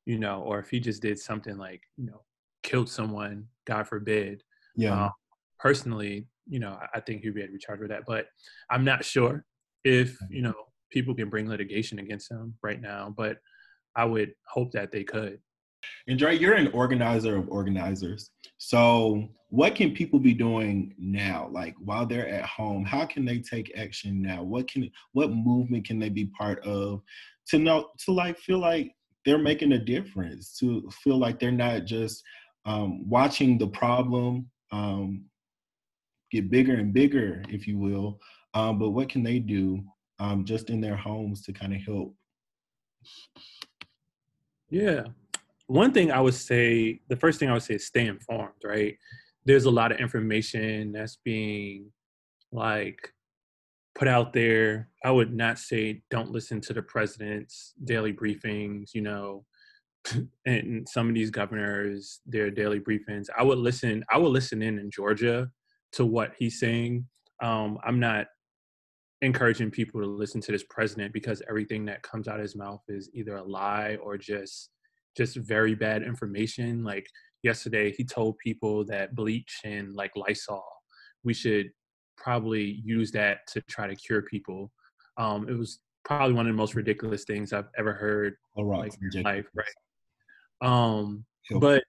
you 0.07 0.19
know 0.19 0.43
or 0.43 0.61
if 0.61 0.71
he 0.71 0.79
just 0.79 1.03
did 1.03 1.19
something 1.19 1.59
like 1.59 1.83
you 1.97 2.07
know 2.07 2.23
killed 2.63 2.89
someone 2.89 3.47
god 3.67 3.87
forbid. 3.87 4.43
Yeah. 4.77 5.07
Um, 5.07 5.11
personally 5.59 6.27
you 6.49 6.59
know 6.59 6.79
i 6.93 7.01
think 7.01 7.23
he'd 7.23 7.35
be 7.35 7.41
able 7.41 7.49
to 7.49 7.53
be 7.55 7.59
charged 7.59 7.81
with 7.81 7.91
that 7.91 8.03
but 8.07 8.27
i'm 8.71 8.85
not 8.85 9.05
sure 9.05 9.45
if 9.85 10.19
you 10.29 10.43
know 10.43 10.55
people 10.95 11.15
can 11.15 11.29
bring 11.29 11.49
litigation 11.49 11.99
against 11.99 12.31
him 12.31 12.55
right 12.63 12.81
now, 12.81 13.13
but 13.15 13.39
I 13.97 14.05
would 14.05 14.33
hope 14.47 14.71
that 14.73 14.93
they 14.93 15.03
could. 15.05 15.41
And 16.07 16.19
Dre, 16.19 16.39
you're 16.39 16.55
an 16.55 16.73
organizer 16.73 17.37
of 17.37 17.49
organizers. 17.49 18.31
So, 18.57 19.29
what 19.51 19.75
can 19.75 19.93
people 19.93 20.19
be 20.19 20.33
doing 20.33 20.95
now? 20.97 21.49
Like 21.53 21.75
while 21.79 22.07
they're 22.07 22.29
at 22.29 22.47
home, 22.47 22.85
how 22.85 23.05
can 23.05 23.25
they 23.25 23.39
take 23.39 23.77
action 23.77 24.23
now? 24.23 24.43
What 24.43 24.69
can 24.69 24.91
what 25.13 25.31
movement 25.31 25.87
can 25.87 25.99
they 25.99 26.09
be 26.09 26.27
part 26.27 26.65
of 26.65 27.03
to 27.49 27.59
know 27.59 27.91
to 28.05 28.13
like 28.13 28.39
feel 28.39 28.59
like 28.59 28.93
they're 29.27 29.37
making 29.37 29.73
a 29.73 29.79
difference? 29.79 30.57
To 30.61 30.89
feel 31.03 31.19
like 31.19 31.39
they're 31.39 31.53
not 31.53 31.85
just 31.85 32.23
um, 32.65 33.07
watching 33.09 33.59
the 33.59 33.69
problem 33.69 34.49
um, 34.73 35.27
get 36.31 36.51
bigger 36.51 36.77
and 36.77 36.95
bigger, 36.95 37.43
if 37.49 37.69
you 37.69 37.79
will. 37.79 38.21
Um, 38.55 38.79
but 38.79 38.91
what 38.91 39.09
can 39.09 39.23
they 39.23 39.39
do 39.39 39.85
um, 40.19 40.45
just 40.45 40.71
in 40.71 40.81
their 40.81 40.97
homes 40.97 41.43
to 41.43 41.53
kind 41.53 41.75
of 41.75 41.81
help. 41.83 42.15
Yeah. 44.71 45.05
One 45.67 45.93
thing 45.93 46.13
I 46.13 46.21
would 46.21 46.35
say, 46.35 47.01
the 47.09 47.17
first 47.17 47.39
thing 47.39 47.49
I 47.49 47.55
would 47.55 47.63
say 47.63 47.75
is 47.75 47.87
stay 47.87 48.07
informed, 48.07 48.53
right? 48.65 48.97
There's 49.45 49.65
a 49.65 49.71
lot 49.71 49.93
of 49.93 49.99
information 49.99 50.93
that's 50.93 51.19
being 51.25 51.91
like 52.53 53.13
put 53.95 54.09
out 54.09 54.33
there. 54.33 54.89
I 55.05 55.11
would 55.11 55.33
not 55.33 55.59
say 55.59 56.03
don't 56.11 56.31
listen 56.31 56.61
to 56.63 56.73
the 56.73 56.83
president's 56.83 57.75
daily 57.85 58.13
briefings, 58.13 58.91
you 58.95 59.03
know, 59.03 59.45
and 60.47 60.87
some 60.89 61.09
of 61.09 61.15
these 61.15 61.31
governors, 61.31 62.21
their 62.27 62.51
daily 62.51 62.81
briefings. 62.81 63.27
I 63.37 63.43
would 63.43 63.59
listen, 63.59 64.05
I 64.11 64.19
would 64.19 64.33
listen 64.33 64.63
in 64.63 64.79
in 64.79 64.91
Georgia 64.91 65.51
to 65.93 66.05
what 66.05 66.33
he's 66.39 66.59
saying. 66.59 67.07
Um, 67.43 67.79
I'm 67.85 68.01
not 68.01 68.27
encouraging 69.25 69.71
people 69.71 70.01
to 70.01 70.07
listen 70.07 70.41
to 70.43 70.53
this 70.53 70.65
president 70.69 71.13
because 71.13 71.43
everything 71.49 71.85
that 71.87 72.03
comes 72.03 72.29
out 72.29 72.37
of 72.37 72.43
his 72.43 72.57
mouth 72.57 72.83
is 72.89 73.11
either 73.15 73.37
a 73.37 73.43
lie 73.43 73.97
or 74.03 74.17
just 74.17 74.71
just 75.17 75.37
very 75.37 75.75
bad 75.75 76.03
information. 76.03 76.83
Like 76.83 77.07
yesterday 77.43 77.93
he 77.93 78.05
told 78.05 78.39
people 78.39 78.85
that 78.87 79.15
bleach 79.15 79.61
and 79.65 79.95
like 79.95 80.13
lysol 80.17 80.65
we 81.25 81.33
should 81.33 81.71
probably 82.17 82.81
use 82.85 83.11
that 83.13 83.39
to 83.49 83.61
try 83.63 83.87
to 83.87 83.97
cure 83.97 84.23
people. 84.23 84.71
Um 85.17 85.49
it 85.49 85.57
was 85.57 85.81
probably 86.05 86.35
one 86.35 86.47
of 86.47 86.53
the 86.53 86.57
most 86.57 86.75
ridiculous 86.75 87.25
things 87.25 87.53
i've 87.53 87.69
ever 87.79 87.93
heard 87.93 88.37
like, 88.57 88.93
in 89.15 89.23
life 89.23 89.47
right? 89.55 89.67
um 90.63 91.25
but 91.61 91.83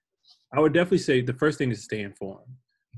i 0.54 0.60
would 0.60 0.72
definitely 0.72 0.98
say 0.98 1.20
the 1.20 1.34
first 1.34 1.58
thing 1.58 1.70
is 1.70 1.78
to 1.78 1.84
stay 1.84 2.00
informed 2.00 2.46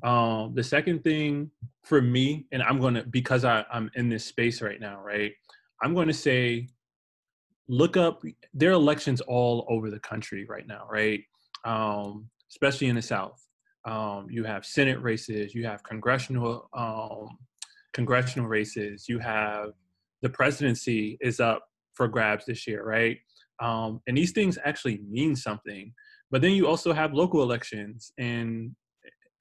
um, 0.03 0.55
the 0.55 0.63
second 0.63 1.03
thing 1.03 1.51
for 1.85 2.01
me, 2.01 2.47
and 2.53 2.63
I'm 2.63 2.81
gonna 2.81 3.05
because 3.11 3.45
I, 3.45 3.65
I'm 3.73 3.91
in 3.95 4.09
this 4.09 4.25
space 4.25 4.63
right 4.63 4.81
now, 4.81 5.01
right? 5.03 5.33
I'm 5.83 5.95
to 5.95 6.13
say, 6.13 6.69
look 7.69 7.97
up. 7.97 8.23
There 8.55 8.71
are 8.71 8.75
elections 8.75 9.21
all 9.21 9.67
over 9.69 9.91
the 9.91 10.01
country 10.01 10.45
right 10.45 10.67
now, 10.67 10.87
right? 10.91 11.23
Um, 11.65 12.29
especially 12.51 12.89
in 12.89 12.97
the 12.97 13.03
South. 13.03 13.45
Um, 13.85 14.27
you 14.29 14.45
have 14.45 14.67
Senate 14.67 15.01
races, 15.01 15.55
you 15.55 15.65
have 15.67 15.83
congressional 15.83 16.69
um, 16.75 17.39
congressional 17.93 18.49
races, 18.49 19.09
you 19.09 19.19
have 19.19 19.71
the 20.23 20.29
presidency 20.29 21.17
is 21.21 21.41
up 21.41 21.63
for 21.95 22.09
grabs 22.09 22.45
this 22.47 22.67
year, 22.67 22.85
right? 22.85 23.19
Um, 23.61 24.01
and 24.07 24.17
these 24.17 24.33
things 24.33 24.59
actually 24.65 25.01
mean 25.09 25.35
something. 25.35 25.93
But 26.31 26.43
then 26.43 26.53
you 26.53 26.67
also 26.67 26.93
have 26.93 27.15
local 27.15 27.43
elections, 27.43 28.13
and 28.19 28.75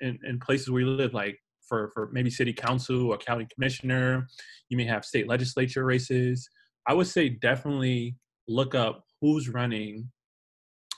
in, 0.01 0.19
in 0.25 0.39
places 0.39 0.69
where 0.69 0.81
you 0.81 0.89
live, 0.89 1.13
like 1.13 1.37
for, 1.67 1.91
for 1.93 2.09
maybe 2.11 2.29
city 2.29 2.53
council 2.53 3.07
or 3.07 3.17
county 3.17 3.47
commissioner. 3.53 4.27
You 4.69 4.77
may 4.77 4.85
have 4.85 5.05
state 5.05 5.27
legislature 5.27 5.85
races. 5.85 6.49
I 6.87 6.93
would 6.93 7.07
say 7.07 7.29
definitely 7.29 8.15
look 8.47 8.75
up 8.75 9.03
who's 9.21 9.49
running. 9.49 10.09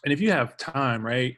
And 0.03 0.13
if 0.13 0.21
you 0.21 0.31
have 0.31 0.57
time, 0.57 1.05
right, 1.05 1.35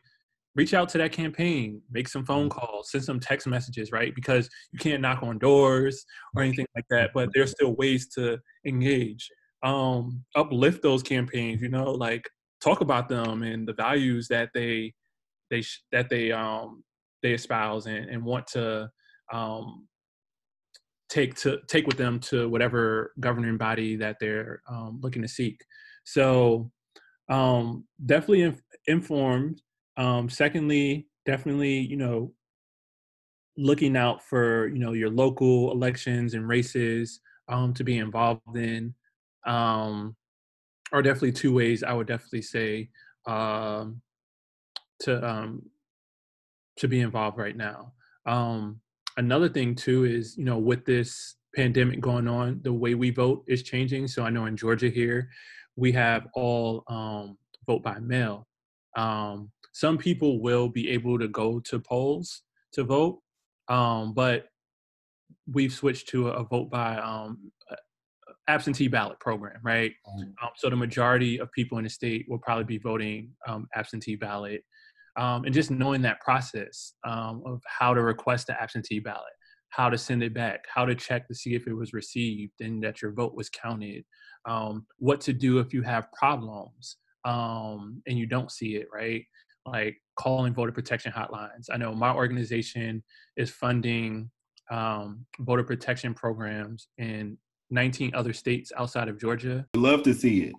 reach 0.55 0.73
out 0.73 0.89
to 0.89 0.97
that 0.97 1.11
campaign, 1.11 1.81
make 1.89 2.07
some 2.07 2.25
phone 2.25 2.49
mm-hmm. 2.49 2.59
calls, 2.59 2.91
send 2.91 3.03
some 3.03 3.19
text 3.19 3.47
messages, 3.47 3.91
right? 3.91 4.13
Because 4.13 4.49
you 4.71 4.79
can't 4.79 5.01
knock 5.01 5.23
on 5.23 5.37
doors 5.37 6.05
or 6.35 6.43
anything 6.43 6.67
like 6.75 6.85
that, 6.89 7.11
but 7.13 7.29
there's 7.33 7.51
still 7.51 7.75
ways 7.75 8.07
to 8.15 8.37
engage. 8.65 9.29
Um, 9.63 10.23
uplift 10.35 10.81
those 10.81 11.03
campaigns, 11.03 11.61
you 11.61 11.69
know, 11.69 11.91
like 11.91 12.27
talk 12.61 12.81
about 12.81 13.09
them 13.09 13.43
and 13.43 13.67
the 13.67 13.73
values 13.73 14.27
that 14.27 14.49
they 14.53 14.93
they 15.49 15.63
that 15.91 16.09
they 16.09 16.31
um 16.31 16.83
they 17.21 17.33
espouse 17.33 17.85
and, 17.85 18.09
and 18.09 18.23
want 18.23 18.47
to 18.47 18.89
um, 19.31 19.87
take 21.09 21.35
to 21.35 21.59
take 21.67 21.85
with 21.87 21.97
them 21.97 22.19
to 22.19 22.49
whatever 22.49 23.13
governing 23.19 23.57
body 23.57 23.95
that 23.97 24.17
they're 24.19 24.61
um, 24.69 24.99
looking 25.01 25.21
to 25.21 25.27
seek. 25.27 25.63
So 26.05 26.71
um, 27.29 27.85
definitely 28.05 28.43
inf- 28.43 28.61
informed. 28.87 29.61
Um, 29.97 30.29
secondly, 30.29 31.07
definitely 31.25 31.79
you 31.79 31.97
know 31.97 32.33
looking 33.57 33.97
out 33.97 34.23
for 34.23 34.67
you 34.67 34.79
know 34.79 34.93
your 34.93 35.09
local 35.09 35.71
elections 35.71 36.33
and 36.33 36.47
races 36.47 37.19
um, 37.49 37.73
to 37.73 37.83
be 37.83 37.97
involved 37.97 38.55
in 38.55 38.93
um, 39.45 40.15
are 40.91 41.01
definitely 41.01 41.33
two 41.33 41.53
ways 41.53 41.83
I 41.83 41.93
would 41.93 42.07
definitely 42.07 42.43
say 42.43 42.89
um, 43.27 44.01
to 45.01 45.51
to 46.81 46.87
be 46.87 46.99
involved 46.99 47.37
right 47.37 47.55
now. 47.55 47.93
Um, 48.25 48.81
another 49.17 49.47
thing 49.47 49.75
too 49.75 50.05
is 50.05 50.35
you 50.37 50.43
know 50.43 50.57
with 50.57 50.83
this 50.83 51.35
pandemic 51.55 52.01
going 52.01 52.27
on, 52.27 52.59
the 52.63 52.73
way 52.73 52.95
we 52.95 53.11
vote 53.11 53.43
is 53.47 53.63
changing. 53.63 54.07
So 54.07 54.23
I 54.23 54.29
know 54.29 54.45
in 54.45 54.57
Georgia 54.57 54.89
here, 54.89 55.29
we 55.75 55.91
have 55.91 56.27
all 56.33 56.83
um, 56.87 57.37
vote 57.67 57.83
by 57.83 57.99
mail. 57.99 58.47
Um, 58.97 59.51
some 59.73 59.97
people 59.97 60.41
will 60.41 60.69
be 60.69 60.89
able 60.89 61.19
to 61.19 61.27
go 61.27 61.59
to 61.61 61.79
polls 61.79 62.41
to 62.73 62.83
vote, 62.83 63.19
um, 63.69 64.13
but 64.13 64.47
we've 65.51 65.73
switched 65.73 66.09
to 66.09 66.29
a, 66.29 66.43
vote 66.43 66.69
by 66.69 66.97
um, 66.97 67.51
absentee 68.47 68.87
ballot 68.87 69.19
program, 69.19 69.59
right? 69.63 69.93
Mm. 70.17 70.33
Um, 70.41 70.49
so 70.55 70.69
the 70.69 70.75
majority 70.75 71.39
of 71.39 71.51
people 71.51 71.77
in 71.77 71.83
the 71.83 71.89
state 71.89 72.25
will 72.27 72.39
probably 72.39 72.63
be 72.63 72.77
voting 72.77 73.31
um, 73.47 73.67
absentee 73.75 74.15
ballot 74.15 74.63
um, 75.17 75.45
and 75.45 75.53
just 75.53 75.71
knowing 75.71 76.01
that 76.01 76.21
process 76.21 76.93
um, 77.05 77.43
of 77.45 77.61
how 77.67 77.93
to 77.93 78.01
request 78.01 78.47
the 78.47 78.61
absentee 78.61 78.99
ballot, 78.99 79.33
how 79.69 79.89
to 79.89 79.97
send 79.97 80.23
it 80.23 80.33
back, 80.33 80.65
how 80.73 80.85
to 80.85 80.95
check 80.95 81.27
to 81.27 81.35
see 81.35 81.55
if 81.55 81.67
it 81.67 81.73
was 81.73 81.93
received 81.93 82.53
and 82.59 82.83
that 82.83 83.01
your 83.01 83.11
vote 83.11 83.35
was 83.35 83.49
counted, 83.49 84.03
um, 84.45 84.85
what 84.97 85.21
to 85.21 85.33
do 85.33 85.59
if 85.59 85.73
you 85.73 85.81
have 85.81 86.11
problems 86.11 86.97
um, 87.25 88.01
and 88.07 88.17
you 88.17 88.25
don't 88.25 88.51
see 88.51 88.75
it, 88.75 88.87
right? 88.93 89.23
Like 89.65 89.97
calling 90.15 90.53
voter 90.53 90.71
protection 90.71 91.11
hotlines. 91.11 91.67
I 91.71 91.77
know 91.77 91.93
my 91.93 92.13
organization 92.13 93.03
is 93.37 93.49
funding 93.49 94.29
um, 94.71 95.25
voter 95.39 95.63
protection 95.63 96.13
programs 96.13 96.87
in 96.97 97.37
19 97.69 98.13
other 98.15 98.33
states 98.33 98.71
outside 98.77 99.07
of 99.07 99.19
Georgia. 99.19 99.65
Love 99.75 100.03
to 100.03 100.13
see 100.13 100.43
it. 100.43 100.53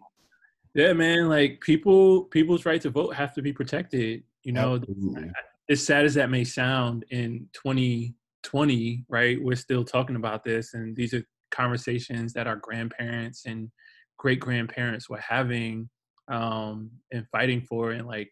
Yeah, 0.75 0.93
man. 0.93 1.29
Like 1.29 1.61
people, 1.61 2.25
people's 2.25 2.65
right 2.65 2.81
to 2.81 2.91
vote 2.91 3.15
have 3.15 3.35
to 3.35 3.43
be 3.43 3.53
protected, 3.53 4.23
you 4.45 4.53
know, 4.53 4.77
Absolutely. 4.77 5.31
as 5.71 5.85
sad 5.85 6.05
as 6.05 6.15
that 6.15 6.31
may 6.31 6.45
sound 6.45 7.05
in 7.11 7.49
2020, 7.55 9.05
right? 9.09 9.43
We're 9.43 9.57
still 9.57 9.85
talking 9.85 10.17
about 10.17 10.45
this, 10.45 10.75
and 10.75 10.97
these 10.97 11.15
are 11.15 11.25
conversations 11.51 12.33
that 12.33 12.47
our 12.47 12.57
grandparents 12.57 13.45
and 13.47 13.71
great 14.19 14.41
grandparents 14.41 15.09
were 15.09 15.21
having 15.21 15.89
um, 16.29 16.91
and 17.13 17.27
fighting 17.31 17.61
for. 17.61 17.93
And 17.93 18.07
like, 18.07 18.31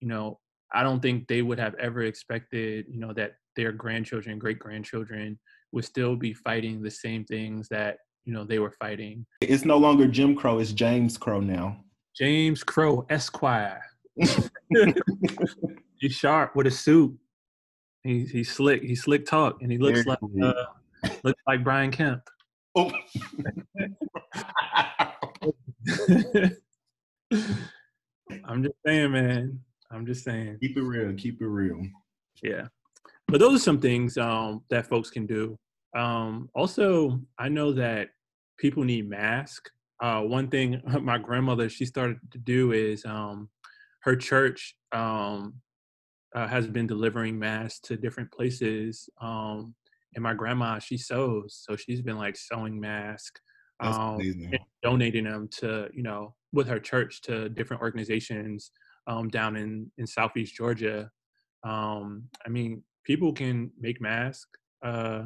you 0.00 0.08
know, 0.08 0.38
I 0.72 0.82
don't 0.82 1.00
think 1.00 1.28
they 1.28 1.42
would 1.42 1.58
have 1.58 1.74
ever 1.76 2.02
expected, 2.02 2.86
you 2.88 3.00
know, 3.00 3.12
that 3.14 3.34
their 3.56 3.72
grandchildren, 3.72 4.38
great 4.38 4.58
grandchildren 4.58 5.38
would 5.72 5.84
still 5.84 6.16
be 6.16 6.32
fighting 6.32 6.82
the 6.82 6.90
same 6.90 7.24
things 7.24 7.68
that, 7.68 7.98
you 8.24 8.32
know, 8.32 8.44
they 8.44 8.58
were 8.58 8.72
fighting. 8.72 9.26
It's 9.40 9.64
no 9.64 9.76
longer 9.76 10.06
Jim 10.06 10.34
Crow, 10.34 10.58
it's 10.58 10.72
James 10.72 11.16
Crow 11.16 11.40
now. 11.40 11.84
James 12.16 12.64
Crow, 12.64 13.06
Esquire. 13.10 13.82
he's 15.98 16.12
sharp 16.12 16.56
with 16.56 16.66
a 16.66 16.70
suit. 16.70 17.16
He's 18.02 18.30
he's 18.30 18.50
slick. 18.50 18.82
He's 18.82 19.02
slick 19.02 19.26
talk, 19.26 19.62
and 19.62 19.70
he 19.70 19.78
looks 19.78 20.06
like 20.06 20.18
uh, 20.42 20.64
looks 21.22 21.42
like 21.46 21.64
Brian 21.64 21.90
Kemp. 21.90 22.22
Oh. 22.74 22.92
I'm 28.44 28.62
just 28.62 28.74
saying, 28.86 29.12
man. 29.12 29.60
I'm 29.90 30.06
just 30.06 30.24
saying. 30.24 30.58
Keep 30.60 30.76
it 30.76 30.82
real. 30.82 31.12
Keep 31.14 31.42
it 31.42 31.46
real. 31.46 31.82
Yeah, 32.42 32.68
but 33.26 33.40
those 33.40 33.56
are 33.56 33.62
some 33.62 33.80
things 33.80 34.16
um, 34.16 34.62
that 34.70 34.88
folks 34.88 35.10
can 35.10 35.26
do. 35.26 35.58
Um, 35.96 36.48
also, 36.54 37.20
I 37.38 37.48
know 37.48 37.72
that 37.72 38.10
people 38.58 38.84
need 38.84 39.08
masks. 39.08 39.70
Uh, 40.00 40.20
one 40.20 40.48
thing 40.48 40.80
my 41.02 41.18
grandmother 41.18 41.68
she 41.68 41.84
started 41.84 42.18
to 42.30 42.38
do 42.38 42.72
is 42.72 43.04
um, 43.04 43.48
her 44.00 44.16
church 44.16 44.74
um, 44.92 45.54
uh, 46.34 46.46
has 46.46 46.66
been 46.66 46.86
delivering 46.86 47.38
masks 47.38 47.80
to 47.80 47.96
different 47.96 48.30
places. 48.30 49.08
Um, 49.20 49.74
and 50.14 50.22
my 50.22 50.34
grandma 50.34 50.78
she 50.78 50.96
sews, 50.96 51.62
so 51.66 51.76
she's 51.76 52.00
been 52.00 52.16
like 52.16 52.36
sewing 52.36 52.80
masks, 52.80 53.40
um, 53.80 54.18
and 54.20 54.58
donating 54.82 55.24
them 55.24 55.48
to 55.58 55.88
you 55.92 56.02
know 56.02 56.34
with 56.52 56.66
her 56.66 56.80
church 56.80 57.20
to 57.22 57.48
different 57.50 57.82
organizations 57.82 58.70
um, 59.06 59.28
down 59.28 59.56
in 59.56 59.90
in 59.98 60.06
Southeast 60.06 60.54
Georgia. 60.54 61.10
Um, 61.64 62.24
I 62.46 62.48
mean, 62.48 62.82
people 63.04 63.32
can 63.32 63.70
make 63.78 64.00
masks. 64.00 64.48
Uh, 64.82 65.24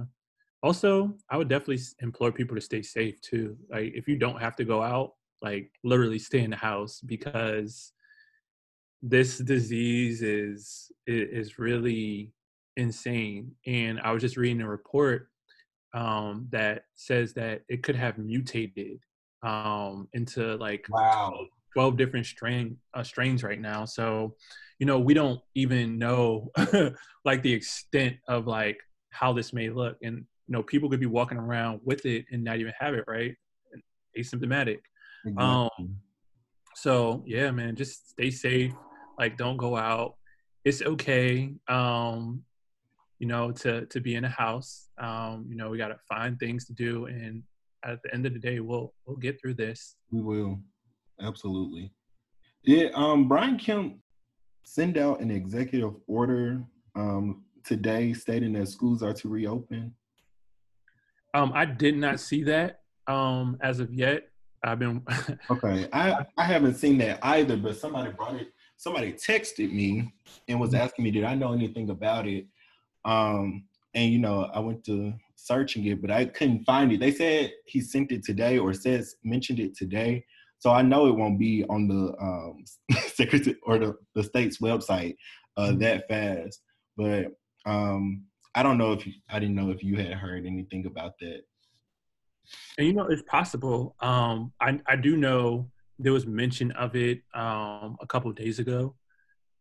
also, 0.62 1.16
I 1.30 1.36
would 1.36 1.48
definitely 1.48 1.82
implore 2.00 2.32
people 2.32 2.54
to 2.56 2.60
stay 2.60 2.82
safe 2.82 3.20
too. 3.20 3.56
Like, 3.70 3.92
if 3.94 4.08
you 4.08 4.16
don't 4.16 4.40
have 4.40 4.56
to 4.56 4.64
go 4.64 4.82
out, 4.82 5.12
like 5.42 5.70
literally 5.82 6.18
stay 6.18 6.40
in 6.40 6.50
the 6.50 6.56
house 6.56 7.00
because 7.00 7.92
this 9.02 9.38
disease 9.38 10.22
is 10.22 10.92
is 11.06 11.58
really 11.58 12.32
insane. 12.76 13.52
And 13.66 14.00
I 14.00 14.12
was 14.12 14.22
just 14.22 14.36
reading 14.36 14.62
a 14.62 14.68
report 14.68 15.28
um, 15.94 16.46
that 16.50 16.84
says 16.94 17.34
that 17.34 17.62
it 17.68 17.82
could 17.82 17.96
have 17.96 18.18
mutated 18.18 18.98
um, 19.42 20.08
into 20.12 20.56
like 20.56 20.86
wow. 20.88 21.46
12 21.74 21.96
different 21.96 22.26
strain 22.26 22.76
uh, 22.94 23.02
strains 23.02 23.42
right 23.42 23.60
now. 23.60 23.84
So, 23.84 24.36
you 24.78 24.86
know, 24.86 24.98
we 24.98 25.14
don't 25.14 25.40
even 25.54 25.98
know 25.98 26.50
like 27.24 27.42
the 27.42 27.52
extent 27.52 28.16
of 28.28 28.46
like 28.46 28.78
how 29.10 29.32
this 29.32 29.52
may 29.52 29.68
look. 29.68 29.96
And, 30.02 30.18
you 30.46 30.52
know, 30.52 30.62
people 30.62 30.88
could 30.88 31.00
be 31.00 31.06
walking 31.06 31.38
around 31.38 31.80
with 31.84 32.06
it 32.06 32.26
and 32.30 32.44
not 32.44 32.58
even 32.58 32.72
have 32.78 32.94
it, 32.94 33.04
right? 33.06 33.34
Asymptomatic. 34.16 34.78
Exactly. 35.24 35.44
Um, 35.44 35.96
so 36.74 37.22
yeah, 37.26 37.50
man, 37.50 37.76
just 37.76 38.10
stay 38.10 38.30
safe. 38.30 38.72
Like 39.22 39.36
don't 39.36 39.56
go 39.56 39.76
out. 39.76 40.16
It's 40.64 40.82
okay. 40.82 41.54
Um, 41.68 42.42
you 43.20 43.28
know, 43.28 43.52
to 43.52 43.86
to 43.86 44.00
be 44.00 44.16
in 44.16 44.24
a 44.24 44.28
house. 44.28 44.88
Um, 44.98 45.46
you 45.48 45.54
know, 45.54 45.70
we 45.70 45.78
gotta 45.78 46.00
find 46.08 46.36
things 46.40 46.66
to 46.66 46.72
do 46.72 47.06
and 47.06 47.44
at 47.84 48.02
the 48.02 48.12
end 48.12 48.26
of 48.26 48.32
the 48.32 48.40
day 48.40 48.58
we'll 48.58 48.92
we'll 49.06 49.16
get 49.16 49.40
through 49.40 49.54
this. 49.54 49.94
We 50.10 50.22
will. 50.22 50.58
Absolutely. 51.20 51.92
Did 52.64 52.92
um, 52.94 53.28
Brian 53.28 53.58
Kemp 53.58 53.98
send 54.64 54.98
out 54.98 55.20
an 55.20 55.30
executive 55.30 55.94
order 56.08 56.64
um, 56.96 57.44
today 57.64 58.12
stating 58.14 58.52
that 58.54 58.66
schools 58.66 59.04
are 59.04 59.14
to 59.14 59.28
reopen? 59.28 59.94
Um, 61.32 61.52
I 61.54 61.64
did 61.64 61.96
not 61.96 62.18
see 62.18 62.42
that 62.42 62.80
um, 63.06 63.56
as 63.62 63.78
of 63.78 63.94
yet. 63.94 64.24
I've 64.64 64.80
been 64.80 65.04
okay. 65.50 65.88
I 65.92 66.24
I 66.36 66.44
haven't 66.44 66.74
seen 66.74 66.98
that 66.98 67.20
either, 67.22 67.56
but 67.56 67.76
somebody 67.76 68.10
brought 68.10 68.34
it. 68.34 68.48
Somebody 68.82 69.12
texted 69.12 69.72
me 69.72 70.12
and 70.48 70.58
was 70.58 70.70
mm-hmm. 70.70 70.82
asking 70.82 71.04
me, 71.04 71.12
did 71.12 71.22
I 71.22 71.36
know 71.36 71.52
anything 71.52 71.90
about 71.90 72.26
it? 72.26 72.48
Um, 73.04 73.62
and 73.94 74.12
you 74.12 74.18
know, 74.18 74.50
I 74.52 74.58
went 74.58 74.82
to 74.86 75.12
searching 75.36 75.86
it, 75.86 76.02
but 76.02 76.10
I 76.10 76.24
couldn't 76.24 76.64
find 76.64 76.90
it. 76.90 76.98
They 76.98 77.12
said 77.12 77.52
he 77.64 77.80
sent 77.80 78.10
it 78.10 78.24
today 78.24 78.58
or 78.58 78.74
says 78.74 79.14
mentioned 79.22 79.60
it 79.60 79.76
today, 79.76 80.24
so 80.58 80.72
I 80.72 80.82
know 80.82 81.06
it 81.06 81.14
won't 81.14 81.38
be 81.38 81.64
on 81.70 81.86
the 81.86 82.12
um, 82.20 82.64
secretary 83.06 83.56
or 83.62 83.78
the, 83.78 83.96
the 84.16 84.24
state's 84.24 84.58
website 84.58 85.14
uh, 85.56 85.68
mm-hmm. 85.68 85.78
that 85.78 86.08
fast. 86.08 86.62
But 86.96 87.26
um, 87.64 88.24
I 88.56 88.64
don't 88.64 88.78
know 88.78 88.90
if 88.90 89.06
you, 89.06 89.12
I 89.30 89.38
didn't 89.38 89.54
know 89.54 89.70
if 89.70 89.84
you 89.84 89.96
had 89.96 90.14
heard 90.14 90.44
anything 90.44 90.86
about 90.86 91.12
that. 91.20 91.42
And 92.78 92.88
you 92.88 92.94
know, 92.94 93.06
it's 93.06 93.22
possible. 93.28 93.94
Um, 94.00 94.52
I 94.60 94.80
I 94.88 94.96
do 94.96 95.16
know 95.16 95.70
there 96.02 96.12
was 96.12 96.26
mention 96.26 96.70
of 96.72 96.94
it 96.96 97.22
um, 97.34 97.96
a 98.00 98.06
couple 98.06 98.30
days 98.32 98.58
ago, 98.58 98.94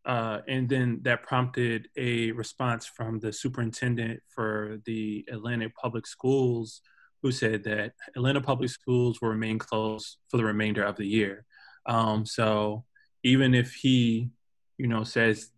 uh, 0.06 0.39
and 0.47 0.67
then 0.67 0.99
that 1.04 1.23
prompted 1.23 1.88
a 1.95 2.32
response 2.32 2.86
from 2.86 3.19
the 3.19 3.32
superintendent 3.32 4.19
for 4.27 4.80
the 4.86 5.25
Atlanta 5.32 5.69
Public 5.69 6.08
Schools 6.08 6.82
who 7.21 7.32
said 7.32 7.63
that 7.63 7.93
Atlanta 8.15 8.41
public 8.41 8.69
schools 8.69 9.21
will 9.21 9.30
remain 9.30 9.60
closed 9.60 10.17
for 10.27 10.38
the 10.38 10.43
remainder 10.43 10.84
of 10.84 10.95
the 10.95 11.06
year. 11.06 11.45
Um, 11.86 12.25
so 12.25 12.84
even 13.23 13.54
if 13.54 13.73
he, 13.73 14.30
you 14.77 14.88
know, 14.88 15.04
says 15.04 15.51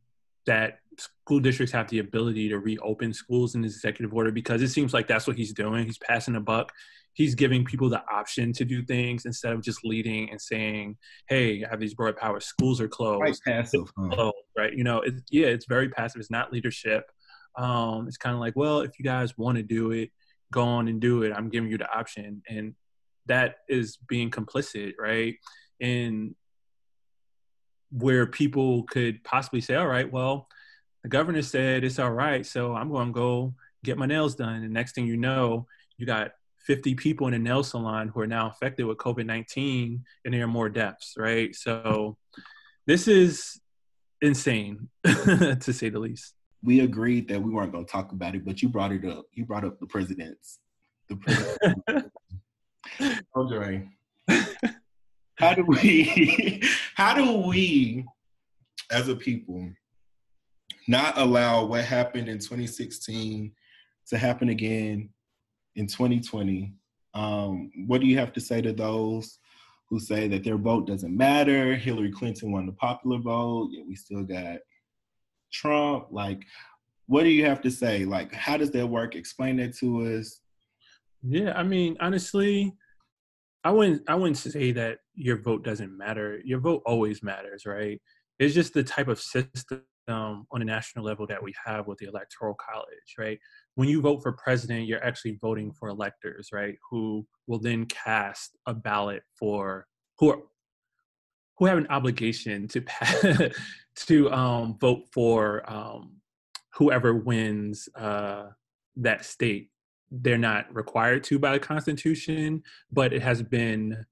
that 0.45 0.79
school 0.97 1.39
districts 1.39 1.73
have 1.73 1.89
the 1.89 1.99
ability 1.99 2.49
to 2.49 2.59
reopen 2.59 3.13
schools 3.13 3.55
in 3.55 3.63
his 3.63 3.75
executive 3.75 4.13
order, 4.13 4.31
because 4.31 4.61
it 4.61 4.69
seems 4.69 4.93
like 4.93 5.07
that's 5.07 5.27
what 5.27 5.37
he's 5.37 5.53
doing. 5.53 5.85
He's 5.85 5.97
passing 5.97 6.35
a 6.35 6.41
buck. 6.41 6.71
He's 7.13 7.35
giving 7.35 7.63
people 7.63 7.89
the 7.89 8.03
option 8.11 8.53
to 8.53 8.65
do 8.65 8.83
things 8.83 9.25
instead 9.25 9.53
of 9.53 9.61
just 9.61 9.85
leading 9.85 10.31
and 10.31 10.41
saying, 10.41 10.97
"Hey, 11.27 11.63
I 11.63 11.69
have 11.69 11.79
these 11.79 11.93
broad 11.93 12.17
powers. 12.17 12.45
Schools 12.45 12.81
are 12.81 12.87
closed." 12.87 13.21
Right, 13.21 13.37
passive, 13.45 13.91
huh? 13.97 14.09
closed, 14.09 14.35
right? 14.57 14.73
You 14.73 14.83
know, 14.83 15.01
it, 15.01 15.13
yeah, 15.29 15.47
it's 15.47 15.67
very 15.67 15.89
passive. 15.89 16.19
It's 16.19 16.31
not 16.31 16.51
leadership. 16.51 17.05
Um, 17.55 18.07
it's 18.07 18.17
kind 18.17 18.33
of 18.33 18.39
like, 18.39 18.55
well, 18.55 18.79
if 18.81 18.97
you 18.97 19.05
guys 19.05 19.37
want 19.37 19.57
to 19.57 19.63
do 19.63 19.91
it, 19.91 20.11
go 20.51 20.63
on 20.63 20.87
and 20.87 20.99
do 20.99 21.23
it. 21.23 21.33
I'm 21.35 21.49
giving 21.49 21.69
you 21.69 21.77
the 21.77 21.91
option. 21.91 22.41
And 22.49 22.73
that 23.27 23.57
is 23.69 23.97
being 24.07 24.31
complicit, 24.31 24.93
right? 24.99 25.35
And 25.79 26.35
where 27.91 28.25
people 28.25 28.83
could 28.83 29.23
possibly 29.23 29.61
say, 29.61 29.75
all 29.75 29.87
right, 29.87 30.11
well, 30.11 30.47
the 31.03 31.09
governor 31.09 31.41
said 31.41 31.83
it's 31.83 31.99
all 31.99 32.11
right, 32.11 32.45
so 32.45 32.73
I'm 32.73 32.89
going 32.89 33.07
to 33.07 33.13
go 33.13 33.53
get 33.83 33.97
my 33.97 34.05
nails 34.05 34.35
done. 34.35 34.63
And 34.63 34.73
next 34.73 34.95
thing 34.95 35.05
you 35.05 35.17
know, 35.17 35.67
you 35.97 36.05
got 36.05 36.31
50 36.59 36.95
people 36.95 37.27
in 37.27 37.33
a 37.33 37.39
nail 37.39 37.63
salon 37.63 38.07
who 38.07 38.21
are 38.21 38.27
now 38.27 38.49
affected 38.49 38.85
with 38.85 38.97
COVID 38.97 39.25
19 39.25 40.03
and 40.23 40.33
there 40.33 40.43
are 40.43 40.47
more 40.47 40.69
deaths, 40.69 41.15
right? 41.17 41.53
So 41.53 42.17
this 42.87 43.07
is 43.07 43.59
insane 44.21 44.87
to 45.05 45.73
say 45.73 45.89
the 45.89 45.99
least 45.99 46.33
we 46.63 46.79
agreed 46.79 47.27
that 47.27 47.41
we 47.41 47.51
weren't 47.51 47.71
going 47.71 47.85
to 47.85 47.91
talk 47.91 48.11
about 48.13 48.35
it, 48.35 48.45
but 48.45 48.61
you 48.61 48.69
brought 48.69 48.91
it 48.91 49.05
up. 49.05 49.25
You 49.33 49.45
brought 49.45 49.65
up 49.65 49.79
the 49.79 49.85
presidents. 49.85 50.59
The 51.09 51.17
president. 51.17 52.11
Andre, 53.35 53.89
how 55.35 55.53
do 55.53 55.65
we, 55.65 56.63
how 56.95 57.13
do 57.15 57.47
we, 57.47 58.05
as 58.89 59.09
a 59.09 59.15
people, 59.15 59.69
not 60.87 61.17
allow 61.17 61.65
what 61.65 61.83
happened 61.83 62.27
in 62.27 62.39
2016 62.39 63.51
to 64.07 64.17
happen 64.17 64.49
again 64.49 65.09
in 65.75 65.87
2020? 65.87 66.73
Um, 67.13 67.71
what 67.87 68.01
do 68.01 68.07
you 68.07 68.17
have 68.17 68.33
to 68.33 68.41
say 68.41 68.61
to 68.61 68.73
those 68.73 69.39
who 69.89 69.99
say 69.99 70.27
that 70.27 70.43
their 70.43 70.57
vote 70.57 70.87
doesn't 70.87 71.15
matter? 71.15 71.75
Hillary 71.75 72.11
Clinton 72.11 72.51
won 72.51 72.65
the 72.65 72.73
popular 72.73 73.19
vote, 73.19 73.69
yet 73.71 73.85
we 73.87 73.95
still 73.95 74.23
got 74.23 74.57
Trump? 75.51 76.07
Like, 76.11 76.43
what 77.05 77.23
do 77.23 77.29
you 77.29 77.45
have 77.45 77.61
to 77.61 77.71
say? 77.71 78.05
Like, 78.05 78.33
how 78.33 78.57
does 78.57 78.71
that 78.71 78.87
work? 78.87 79.15
Explain 79.15 79.57
that 79.57 79.75
to 79.77 80.17
us. 80.17 80.39
Yeah, 81.21 81.53
I 81.55 81.63
mean, 81.63 81.95
honestly, 81.99 82.73
I 83.63 83.71
wouldn't 83.71 84.03
I 84.09 84.15
wouldn't 84.15 84.37
say 84.37 84.71
that 84.73 84.97
your 85.15 85.41
vote 85.41 85.63
doesn't 85.63 85.97
matter. 85.97 86.41
Your 86.43 86.59
vote 86.59 86.81
always 86.85 87.23
matters, 87.23 87.65
right? 87.65 88.01
It's 88.39 88.53
just 88.53 88.73
the 88.73 88.83
type 88.83 89.07
of 89.07 89.21
system 89.21 89.83
on 90.11 90.61
a 90.61 90.65
national 90.65 91.05
level 91.05 91.25
that 91.27 91.41
we 91.41 91.53
have 91.65 91.87
with 91.87 91.97
the 91.99 92.07
electoral 92.07 92.55
college, 92.55 93.15
right? 93.17 93.39
When 93.75 93.87
you 93.87 94.01
vote 94.01 94.21
for 94.21 94.33
president, 94.33 94.87
you're 94.87 95.03
actually 95.03 95.37
voting 95.41 95.71
for 95.71 95.89
electors, 95.89 96.49
right? 96.51 96.75
Who 96.89 97.25
will 97.47 97.59
then 97.59 97.85
cast 97.85 98.57
a 98.65 98.73
ballot 98.73 99.23
for 99.39 99.87
who 100.19 100.29
are 100.31 100.39
who 101.59 101.65
have 101.67 101.77
an 101.77 101.87
obligation 101.89 102.67
to 102.67 102.81
pass, 102.81 103.25
to 103.95 104.31
um, 104.31 104.77
vote 104.79 105.03
for 105.13 105.63
um, 105.71 106.17
whoever 106.73 107.13
wins 107.13 107.87
uh, 107.95 108.47
that 108.97 109.23
state. 109.23 109.69
They're 110.11 110.37
not 110.37 110.73
required 110.73 111.23
to 111.25 111.39
by 111.39 111.53
the 111.53 111.59
Constitution, 111.59 112.63
but 112.91 113.13
it 113.13 113.21
has 113.21 113.41
been 113.41 114.05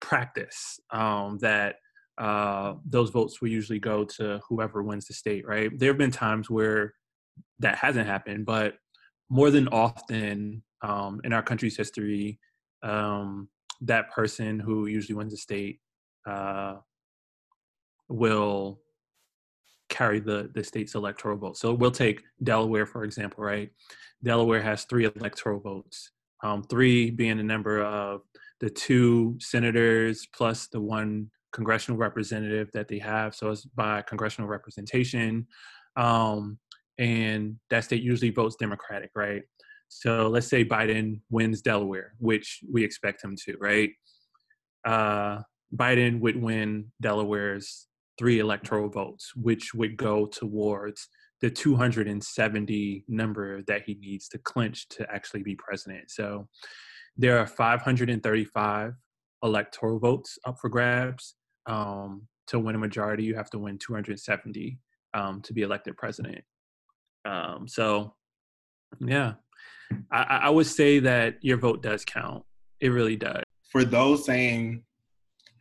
practice 0.00 0.80
um, 0.90 1.38
that 1.38 1.76
uh, 2.18 2.74
those 2.84 3.10
votes 3.10 3.40
will 3.40 3.48
usually 3.48 3.78
go 3.78 4.04
to 4.04 4.40
whoever 4.48 4.82
wins 4.82 5.06
the 5.06 5.14
state, 5.14 5.46
right? 5.46 5.70
There 5.78 5.90
have 5.90 5.98
been 5.98 6.10
times 6.10 6.50
where 6.50 6.94
that 7.60 7.76
hasn't 7.76 8.06
happened, 8.06 8.44
but 8.44 8.74
more 9.30 9.50
than 9.50 9.68
often 9.68 10.62
um, 10.82 11.20
in 11.24 11.32
our 11.32 11.42
country's 11.42 11.76
history, 11.76 12.40
um, 12.82 13.48
that 13.82 14.10
person 14.10 14.58
who 14.58 14.86
usually 14.86 15.16
wins 15.16 15.32
the 15.32 15.36
state 15.36 15.78
uh, 16.26 16.76
will 18.08 18.80
carry 19.88 20.20
the 20.20 20.50
the 20.54 20.62
state's 20.64 20.94
electoral 20.94 21.38
vote. 21.38 21.56
So 21.56 21.72
we'll 21.72 21.90
take 21.90 22.22
Delaware 22.42 22.86
for 22.86 23.04
example, 23.04 23.44
right? 23.44 23.70
Delaware 24.22 24.62
has 24.62 24.84
three 24.84 25.04
electoral 25.04 25.60
votes, 25.60 26.10
um, 26.42 26.62
three 26.64 27.10
being 27.10 27.36
the 27.36 27.42
number 27.42 27.82
of 27.82 28.22
the 28.60 28.70
two 28.70 29.36
senators 29.40 30.26
plus 30.34 30.66
the 30.66 30.80
one 30.80 31.30
congressional 31.58 31.98
representative 31.98 32.70
that 32.72 32.86
they 32.86 33.00
have. 33.00 33.34
So 33.34 33.50
it's 33.50 33.64
by 33.64 34.00
congressional 34.02 34.48
representation. 34.48 35.48
Um, 35.96 36.56
and 36.98 37.56
that 37.70 37.82
state 37.82 38.00
usually 38.00 38.30
votes 38.30 38.54
Democratic, 38.54 39.10
right? 39.16 39.42
So 39.88 40.28
let's 40.28 40.46
say 40.46 40.64
Biden 40.64 41.20
wins 41.30 41.60
Delaware, 41.60 42.12
which 42.20 42.60
we 42.72 42.84
expect 42.84 43.24
him 43.24 43.34
to, 43.44 43.56
right? 43.58 43.90
Uh, 44.86 45.40
Biden 45.74 46.20
would 46.20 46.40
win 46.40 46.92
Delaware's 47.02 47.88
three 48.20 48.38
electoral 48.38 48.88
votes, 48.88 49.32
which 49.34 49.74
would 49.74 49.96
go 49.96 50.26
towards 50.26 51.08
the 51.40 51.50
270 51.50 53.04
number 53.08 53.62
that 53.66 53.82
he 53.84 53.94
needs 53.94 54.28
to 54.28 54.38
clinch 54.38 54.88
to 54.90 55.12
actually 55.12 55.42
be 55.42 55.56
president. 55.56 56.08
So 56.08 56.46
there 57.16 57.36
are 57.40 57.46
535 57.46 58.92
electoral 59.42 59.98
votes 59.98 60.38
up 60.46 60.58
for 60.60 60.68
grabs. 60.68 61.34
Um, 61.68 62.26
to 62.48 62.58
win 62.58 62.74
a 62.74 62.78
majority, 62.78 63.24
you 63.24 63.34
have 63.34 63.50
to 63.50 63.58
win 63.58 63.78
270 63.78 64.78
um, 65.14 65.40
to 65.42 65.52
be 65.52 65.62
elected 65.62 65.96
president. 65.96 66.42
Um, 67.24 67.68
so, 67.68 68.14
yeah, 69.00 69.34
I, 70.10 70.40
I 70.44 70.50
would 70.50 70.66
say 70.66 70.98
that 71.00 71.36
your 71.42 71.58
vote 71.58 71.82
does 71.82 72.04
count. 72.04 72.44
It 72.80 72.88
really 72.88 73.16
does. 73.16 73.42
For 73.70 73.84
those 73.84 74.24
saying 74.24 74.82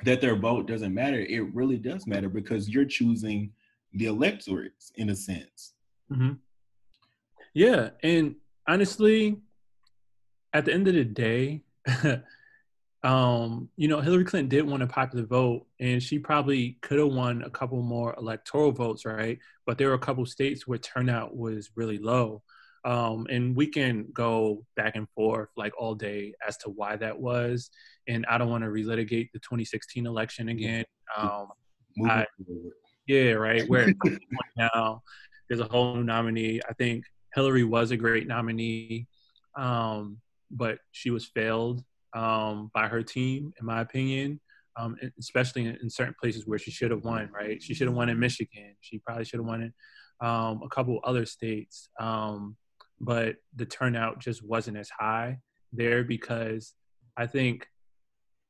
that 0.06 0.22
their 0.22 0.36
vote 0.36 0.68
doesn't 0.68 0.94
matter, 0.94 1.20
it 1.20 1.54
really 1.54 1.78
does 1.78 2.08
matter 2.08 2.30
because 2.30 2.70
you're 2.70 2.86
choosing 2.86 3.52
the 3.94 4.06
electorates 4.06 4.92
in 4.96 5.10
a 5.10 5.16
sense. 5.16 5.74
Mm-hmm. 6.12 6.34
Yeah, 7.54 7.90
and 8.04 8.36
honestly, 8.68 9.38
at 10.54 10.66
the 10.66 10.74
end 10.74 10.88
of 10.88 10.94
the 10.94 11.04
day, 11.04 11.64
um, 13.04 13.70
you 13.78 13.88
know, 13.88 14.02
Hillary 14.02 14.26
Clinton 14.26 14.50
did 14.50 14.66
win 14.66 14.82
a 14.82 14.88
popular 14.88 15.26
vote, 15.26 15.68
and 15.80 16.02
she 16.02 16.20
probably 16.20 16.78
could 16.82 17.00
have 17.00 17.14
won 17.14 17.44
a 17.44 17.50
couple 17.50 17.82
more 17.82 18.16
electoral 18.18 18.72
votes, 18.72 19.06
right? 19.06 19.38
But 19.66 19.78
there 19.78 19.90
were 19.90 19.94
a 19.94 20.00
couple 20.00 20.26
states 20.26 20.68
where 20.68 20.80
turnout 20.80 21.36
was 21.36 21.70
really 21.76 22.00
low. 22.00 22.42
Um, 22.86 23.28
and 23.30 23.56
we 23.56 23.68
can 23.68 24.08
go 24.14 24.64
back 24.76 24.96
and 24.96 25.08
forth 25.10 25.50
like 25.58 25.74
all 25.78 25.94
day 25.94 26.34
as 26.48 26.58
to 26.58 26.70
why 26.70 26.96
that 26.96 27.20
was. 27.20 27.70
And 28.08 28.26
I 28.30 28.38
don't 28.38 28.50
want 28.50 28.64
to 28.64 28.70
relitigate 28.70 29.32
the 29.34 29.40
2016 29.40 30.06
election 30.06 30.50
again. 30.50 30.86
Um, 31.18 31.48
I, 32.06 32.26
yeah, 33.08 33.32
right. 33.32 33.68
Where 33.68 33.94
now 34.58 35.04
there's 35.50 35.60
a 35.60 35.66
whole 35.66 35.96
new 35.96 36.04
nominee. 36.04 36.62
I 36.68 36.74
think 36.74 37.04
Hillary 37.34 37.64
was 37.64 37.92
a 37.92 37.98
great 37.98 38.28
nominee, 38.28 39.08
um, 39.58 40.20
but 40.50 40.80
she 40.92 41.10
was 41.10 41.26
failed 41.26 41.84
um, 42.18 42.72
by 42.74 42.88
her 42.88 43.04
team, 43.04 43.54
in 43.60 43.66
my 43.66 43.82
opinion. 43.82 44.40
Um, 44.80 44.96
especially 45.18 45.66
in, 45.66 45.76
in, 45.82 45.90
certain 45.90 46.14
places 46.22 46.46
where 46.46 46.60
she 46.60 46.70
should 46.70 46.92
have 46.92 47.04
won. 47.04 47.32
Right, 47.34 47.62
she 47.62 47.74
should 47.74 47.88
have 47.88 47.96
won 47.96 48.10
in 48.10 48.20
Michigan. 48.20 48.76
She 48.82 49.00
probably 49.00 49.26
should 49.26 49.40
have 49.40 49.48
won 49.48 49.64
in 49.64 49.74
um, 50.22 50.62
a 50.64 50.70
couple 50.70 51.00
other 51.04 51.26
states. 51.26 51.90
Um, 52.00 52.56
but 53.00 53.38
the 53.56 53.66
turnout 53.66 54.20
just 54.20 54.44
wasn't 54.46 54.78
as 54.78 54.90
high 54.90 55.40
there 55.74 56.04
because 56.04 56.74
I 57.16 57.26
think 57.26 57.68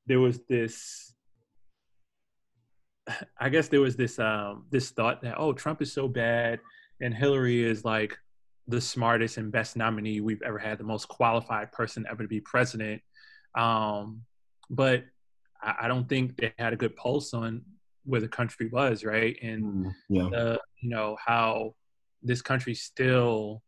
there 0.06 0.20
was 0.20 0.40
this 0.50 1.14
I 3.40 3.50
guess 3.50 3.68
there 3.68 3.82
was 3.82 3.96
this 3.96 4.20
um 4.20 4.66
this 4.70 4.92
thought 4.92 5.22
that 5.22 5.36
oh 5.38 5.54
Trump 5.54 5.82
is 5.82 5.94
so 5.94 6.08
bad 6.08 6.60
and 7.02 7.14
Hillary 7.14 7.64
is 7.64 7.86
like 7.86 8.18
the 8.68 8.82
smartest 8.82 9.38
and 9.38 9.52
best 9.52 9.78
nominee 9.78 10.20
we've 10.20 10.42
ever 10.42 10.58
had, 10.58 10.78
the 10.78 10.84
most 10.84 11.08
qualified 11.08 11.72
person 11.72 12.06
ever 12.10 12.24
to 12.24 12.28
be 12.28 12.42
president. 12.42 13.02
Um, 13.56 14.24
but 14.70 15.06
I, 15.62 15.76
I 15.82 15.88
don't 15.88 16.08
think 16.08 16.38
they 16.38 16.54
had 16.58 16.74
a 16.74 16.78
good 16.78 16.96
pulse 16.96 17.34
on 17.34 17.64
where 18.06 18.22
the 18.22 18.28
country 18.28 18.68
was, 18.68 19.04
right? 19.04 19.38
And 19.42 19.64
mm, 19.64 19.96
yeah. 20.10 20.30
the, 20.32 20.62
you 20.82 20.90
know 20.90 21.18
how 21.24 21.76
this 22.24 22.42
country 22.42 22.74
still 22.74 23.64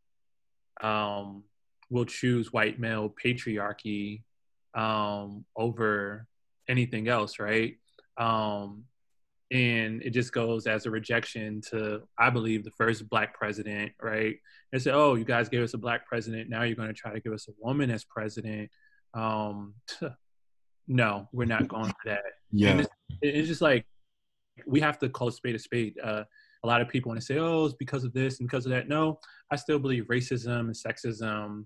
um, 0.82 1.44
will 1.90 2.06
choose 2.06 2.54
white 2.54 2.80
male 2.80 3.14
patriarchy 3.24 4.24
um, 4.74 5.46
over 5.56 6.28
anything 6.68 7.08
else, 7.08 7.40
right? 7.40 7.76
Um, 8.18 8.86
and 9.52 10.04
it 10.04 10.12
just 10.12 10.32
goes 10.32 10.68
as 10.68 10.86
a 10.86 10.92
rejection 10.92 11.62
to, 11.72 12.04
I 12.18 12.30
believe, 12.30 12.64
the 12.64 12.72
first 12.72 13.10
black 13.10 13.34
president, 13.34 13.94
right? 14.02 14.36
They 14.72 14.78
say, 14.78 14.92
"Oh, 14.92 15.16
you 15.16 15.26
guys 15.26 15.50
gave 15.50 15.64
us 15.64 15.74
a 15.74 15.80
black 15.80 16.06
president. 16.06 16.50
Now 16.50 16.64
you're 16.64 16.76
going 16.76 16.90
to 16.90 16.94
try 16.94 17.12
to 17.14 17.20
give 17.20 17.34
us 17.34 17.48
a 17.48 17.54
woman 17.60 17.90
as 17.90 18.04
president." 18.04 18.70
Um, 19.14 19.74
no, 20.88 21.28
we're 21.32 21.46
not 21.46 21.68
going 21.68 21.90
for 21.90 21.96
that. 22.06 22.22
Yeah, 22.52 22.80
it's, 22.80 22.90
it's, 23.22 23.48
just 23.48 23.62
like 23.62 23.86
we 24.66 24.80
have 24.80 24.98
to 25.00 25.08
call 25.08 25.28
a 25.28 25.32
spade 25.32 25.54
a 25.54 25.60
spade. 25.60 26.00
Uh, 26.04 26.24
a 26.64 26.68
lot 26.68 26.82
of 26.82 26.90
people 26.90 27.10
want 27.10 27.22
to 27.22 27.26
say, 27.26 27.38
oh, 27.38 27.66
it's 27.66 27.76
because 27.76 28.04
of 28.04 28.12
this 28.12 28.40
and 28.40 28.50
because 28.50 28.66
of 28.66 28.72
that. 28.72 28.90
No, 28.90 29.20
I 29.52 29.56
still 29.56 29.78
believe 29.78 30.06
racism 30.06 30.62
and 30.62 30.74
sexism 30.74 31.66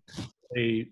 play 0.51 0.89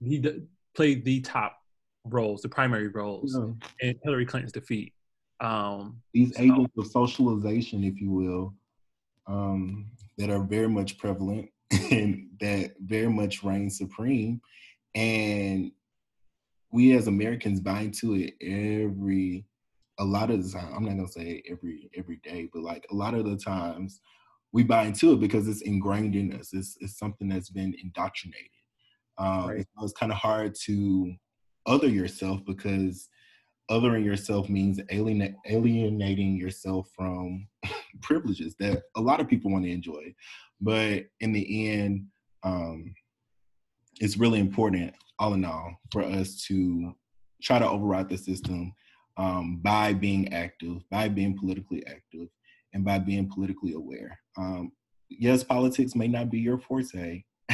the, 0.00 0.42
play 0.74 0.96
the 0.96 1.20
top 1.20 1.58
roles, 2.04 2.42
the 2.42 2.48
primary 2.48 2.88
roles 2.88 3.38
yeah. 3.38 3.88
in 3.88 3.98
Hillary 4.02 4.26
Clinton's 4.26 4.52
defeat. 4.52 4.92
Um, 5.40 6.02
These 6.12 6.36
so. 6.36 6.42
agents 6.42 6.76
of 6.76 6.86
socialization, 6.86 7.84
if 7.84 8.00
you 8.00 8.10
will, 8.10 8.54
um, 9.26 9.86
that 10.18 10.30
are 10.30 10.42
very 10.42 10.68
much 10.68 10.98
prevalent 10.98 11.48
and 11.90 12.28
that 12.40 12.72
very 12.80 13.08
much 13.08 13.42
reign 13.42 13.70
supreme. 13.70 14.40
And 14.94 15.72
we 16.72 16.92
as 16.92 17.06
Americans 17.06 17.60
buy 17.60 17.80
into 17.80 18.14
it 18.14 18.34
every 18.40 19.44
a 19.98 20.04
lot 20.04 20.30
of 20.30 20.42
the 20.42 20.50
time, 20.50 20.72
I'm 20.74 20.84
not 20.84 20.96
gonna 20.96 21.08
say 21.08 21.42
every 21.50 21.90
every 21.96 22.16
day, 22.24 22.48
but 22.52 22.62
like 22.62 22.86
a 22.90 22.94
lot 22.94 23.14
of 23.14 23.24
the 23.24 23.36
times 23.36 24.00
we 24.52 24.62
buy 24.64 24.84
into 24.84 25.12
it 25.12 25.20
because 25.20 25.46
it's 25.46 25.62
ingrained 25.62 26.16
in 26.16 26.32
us. 26.32 26.52
It's, 26.52 26.76
it's 26.80 26.98
something 26.98 27.28
that's 27.28 27.50
been 27.50 27.74
indoctrinated. 27.82 28.50
Um, 29.18 29.48
right. 29.48 29.66
It's 29.82 29.92
kind 29.92 30.10
of 30.10 30.18
hard 30.18 30.54
to 30.66 31.14
other 31.66 31.88
yourself 31.88 32.44
because 32.44 33.08
othering 33.70 34.04
yourself 34.04 34.48
means 34.48 34.80
alienate, 34.90 35.34
alienating 35.46 36.36
yourself 36.36 36.88
from 36.96 37.46
privileges 38.02 38.56
that 38.58 38.82
a 38.96 39.00
lot 39.00 39.20
of 39.20 39.28
people 39.28 39.52
want 39.52 39.64
to 39.64 39.70
enjoy. 39.70 40.12
But 40.60 41.04
in 41.20 41.32
the 41.32 41.70
end, 41.70 42.06
um, 42.42 42.94
it's 44.00 44.16
really 44.16 44.40
important, 44.40 44.94
all 45.20 45.34
in 45.34 45.44
all, 45.44 45.76
for 45.92 46.02
us 46.02 46.42
to 46.46 46.92
try 47.42 47.58
to 47.58 47.68
override 47.68 48.08
the 48.08 48.16
system 48.16 48.72
um, 49.18 49.60
by 49.62 49.92
being 49.92 50.32
active, 50.32 50.82
by 50.90 51.08
being 51.08 51.36
politically 51.38 51.86
active, 51.86 52.28
and 52.72 52.84
by 52.84 52.98
being 52.98 53.28
politically 53.28 53.74
aware. 53.74 54.18
Um, 54.38 54.72
yes, 55.10 55.44
politics 55.44 55.94
may 55.94 56.08
not 56.08 56.30
be 56.30 56.38
your 56.38 56.58
forte, 56.58 57.22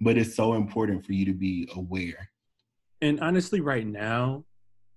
but 0.00 0.18
it's 0.18 0.36
so 0.36 0.54
important 0.54 1.04
for 1.04 1.12
you 1.12 1.24
to 1.24 1.32
be 1.32 1.68
aware. 1.74 2.30
And 3.00 3.20
honestly, 3.20 3.60
right 3.60 3.86
now, 3.86 4.44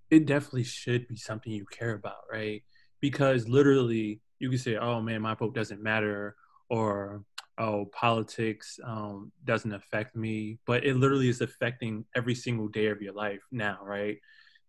it 0.10 0.26
definitely 0.26 0.66
should 0.66 1.08
be 1.08 1.16
something 1.16 1.54
you 1.54 1.66
care 1.66 1.94
about, 1.94 2.24
right? 2.30 2.62
Because 3.00 3.48
literally, 3.48 4.20
you 4.40 4.50
can 4.50 4.60
say, 4.60 4.76
"Oh 4.76 5.02
man, 5.02 5.22
my 5.22 5.36
vote 5.36 5.56
doesn't 5.56 5.82
matter," 5.82 6.36
or 6.70 7.24
"Oh, 7.62 7.86
politics 7.94 8.80
um, 8.84 9.32
doesn't 9.46 9.74
affect 9.74 10.16
me," 10.16 10.60
but 10.66 10.84
it 10.86 10.96
literally 10.98 11.30
is 11.30 11.42
affecting 11.42 12.06
every 12.16 12.36
single 12.36 12.68
day 12.68 12.88
of 12.88 13.02
your 13.02 13.14
life 13.14 13.44
now, 13.52 13.80
right? 13.84 14.18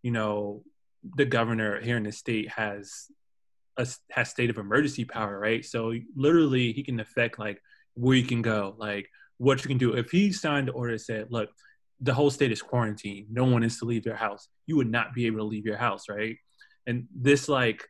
You 0.02 0.12
know, 0.12 0.62
the 1.16 1.24
governor 1.24 1.80
here 1.80 1.96
in 1.96 2.04
the 2.04 2.12
state 2.12 2.48
has 2.50 3.10
a 3.76 3.86
has 4.10 4.28
state 4.28 4.50
of 4.50 4.58
emergency 4.58 5.04
power, 5.04 5.38
right? 5.38 5.64
So 5.64 5.94
literally, 6.14 6.72
he 6.72 6.82
can 6.82 7.00
affect 7.00 7.38
like 7.38 7.60
where 7.94 8.16
you 8.16 8.26
can 8.26 8.42
go, 8.42 8.74
like 8.78 9.08
what 9.38 9.62
you 9.62 9.68
can 9.68 9.78
do. 9.78 9.94
If 9.94 10.10
he 10.10 10.32
signed 10.32 10.68
the 10.68 10.72
order 10.72 10.92
that 10.92 11.00
said, 11.00 11.26
"Look, 11.30 11.50
the 12.00 12.14
whole 12.14 12.30
state 12.30 12.52
is 12.52 12.62
quarantined. 12.62 13.28
No 13.30 13.44
one 13.44 13.62
is 13.62 13.78
to 13.78 13.86
leave 13.86 14.04
their 14.04 14.16
house," 14.16 14.48
you 14.66 14.76
would 14.76 14.90
not 14.90 15.14
be 15.14 15.26
able 15.26 15.38
to 15.38 15.44
leave 15.44 15.66
your 15.66 15.78
house, 15.78 16.08
right? 16.08 16.36
And 16.86 17.06
this 17.14 17.48
like 17.48 17.88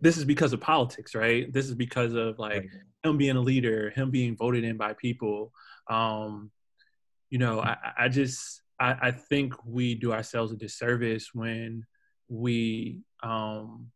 this 0.00 0.16
is 0.16 0.24
because 0.24 0.52
of 0.52 0.60
politics, 0.60 1.14
right? 1.14 1.52
This 1.52 1.66
is 1.66 1.74
because 1.74 2.14
of 2.14 2.38
like 2.38 2.62
right. 2.62 2.70
him 3.04 3.16
being 3.16 3.36
a 3.36 3.40
leader, 3.40 3.90
him 3.90 4.10
being 4.10 4.36
voted 4.36 4.64
in 4.64 4.76
by 4.76 4.94
people. 4.94 5.52
Um, 5.88 6.50
you 7.28 7.38
know, 7.38 7.60
I, 7.60 7.76
I 7.98 8.08
just 8.08 8.62
I, 8.78 8.96
I 9.02 9.10
think 9.10 9.54
we 9.64 9.94
do 9.94 10.12
ourselves 10.12 10.52
a 10.52 10.56
disservice 10.56 11.30
when 11.34 11.84
we 12.28 13.00
um, 13.22 13.88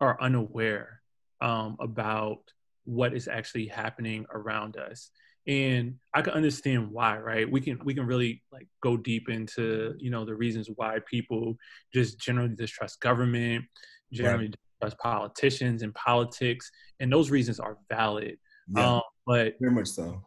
are 0.00 0.20
unaware 0.20 1.00
um, 1.40 1.76
about 1.80 2.40
what 2.84 3.14
is 3.14 3.28
actually 3.28 3.66
happening 3.66 4.26
around 4.32 4.76
us 4.76 5.10
and 5.46 5.94
i 6.14 6.20
can 6.20 6.32
understand 6.34 6.90
why 6.90 7.16
right 7.18 7.50
we 7.50 7.60
can 7.60 7.78
we 7.84 7.94
can 7.94 8.04
really 8.04 8.42
like 8.52 8.68
go 8.82 8.96
deep 8.96 9.28
into 9.28 9.94
you 9.98 10.10
know 10.10 10.24
the 10.24 10.34
reasons 10.34 10.68
why 10.76 10.98
people 11.10 11.56
just 11.94 12.18
generally 12.18 12.54
distrust 12.54 13.00
government 13.00 13.64
generally 14.12 14.46
right. 14.46 14.56
Distrust 14.80 14.98
politicians 14.98 15.82
and 15.82 15.94
politics 15.94 16.70
and 17.00 17.12
those 17.12 17.30
reasons 17.30 17.60
are 17.60 17.78
valid. 17.88 18.38
Yeah, 18.68 18.96
um, 18.96 19.02
but 19.26 19.54
very 19.60 19.72
much 19.72 19.88
so. 19.88 20.22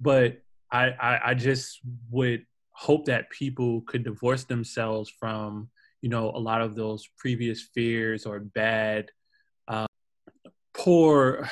but 0.00 0.38
I, 0.70 0.90
I 0.90 1.20
i 1.30 1.34
just 1.34 1.80
would 2.10 2.44
hope 2.72 3.06
that 3.06 3.30
people 3.30 3.80
could 3.82 4.04
divorce 4.04 4.44
themselves 4.44 5.10
from 5.18 5.70
you 6.02 6.08
know 6.08 6.30
a 6.30 6.38
lot 6.38 6.60
of 6.60 6.76
those 6.76 7.08
previous 7.16 7.62
fears 7.74 8.26
or 8.26 8.40
bad 8.40 9.10
uh, 9.68 9.86
poor 10.74 11.48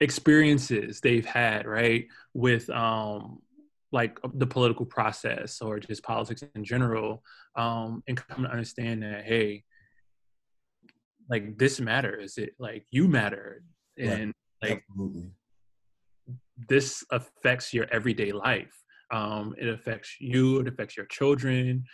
experiences 0.00 1.00
they've 1.00 1.26
had 1.26 1.66
right 1.66 2.06
with 2.32 2.68
um 2.70 3.40
like 3.92 4.18
the 4.34 4.46
political 4.46 4.86
process 4.86 5.60
or 5.60 5.78
just 5.80 6.02
politics 6.02 6.42
in 6.54 6.64
general 6.64 7.22
um 7.56 8.02
and 8.06 8.16
come 8.16 8.44
to 8.44 8.50
understand 8.50 9.02
that 9.02 9.24
hey 9.24 9.62
like 11.28 11.58
this 11.58 11.80
matters 11.80 12.38
it 12.38 12.54
like 12.58 12.84
you 12.90 13.06
matter 13.08 13.62
and 13.98 14.32
like 14.62 14.82
Absolutely. 14.90 15.30
this 16.68 17.04
affects 17.10 17.72
your 17.74 17.86
everyday 17.92 18.32
life. 18.32 18.74
Um 19.12 19.54
it 19.58 19.68
affects 19.68 20.16
you 20.20 20.60
it 20.60 20.68
affects 20.68 20.96
your 20.96 21.06
children 21.06 21.84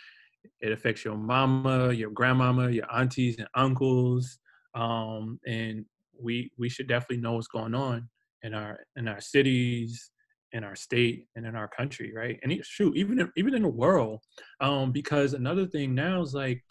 it 0.61 0.71
affects 0.71 1.03
your 1.03 1.15
mama 1.15 1.91
your 1.91 2.11
grandmama 2.11 2.69
your 2.69 2.85
aunties 2.93 3.37
and 3.39 3.47
uncles 3.55 4.37
um 4.75 5.39
and 5.47 5.85
we 6.21 6.51
we 6.57 6.69
should 6.69 6.87
definitely 6.87 7.17
know 7.17 7.33
what's 7.33 7.47
going 7.47 7.73
on 7.73 8.07
in 8.43 8.53
our 8.53 8.79
in 8.95 9.07
our 9.07 9.21
cities 9.21 10.11
in 10.51 10.63
our 10.63 10.75
state 10.75 11.27
and 11.35 11.45
in 11.45 11.55
our 11.55 11.67
country 11.67 12.13
right? 12.15 12.39
And 12.43 12.53
shoot 12.63 12.95
even 12.95 13.19
in, 13.19 13.31
even 13.35 13.55
in 13.55 13.63
the 13.63 13.67
world. 13.67 14.21
Um 14.61 14.91
because 14.91 15.33
another 15.33 15.65
thing 15.65 15.95
now 15.95 16.21
is 16.21 16.33
like 16.33 16.61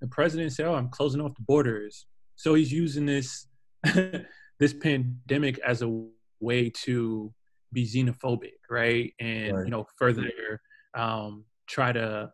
the 0.00 0.08
president 0.08 0.52
said 0.52 0.66
oh 0.66 0.74
i'm 0.74 0.90
closing 0.90 1.20
off 1.20 1.34
the 1.34 1.42
borders 1.42 2.06
so 2.36 2.54
he's 2.54 2.72
using 2.72 3.06
this 3.06 3.46
this 4.58 4.72
pandemic 4.72 5.58
as 5.60 5.82
a 5.82 6.04
way 6.40 6.70
to 6.70 7.32
be 7.72 7.86
xenophobic 7.86 8.58
right 8.70 9.12
and 9.20 9.56
right. 9.56 9.64
you 9.64 9.70
know 9.70 9.86
further 9.98 10.60
um 10.94 11.44
try 11.66 11.92
to 11.92 12.30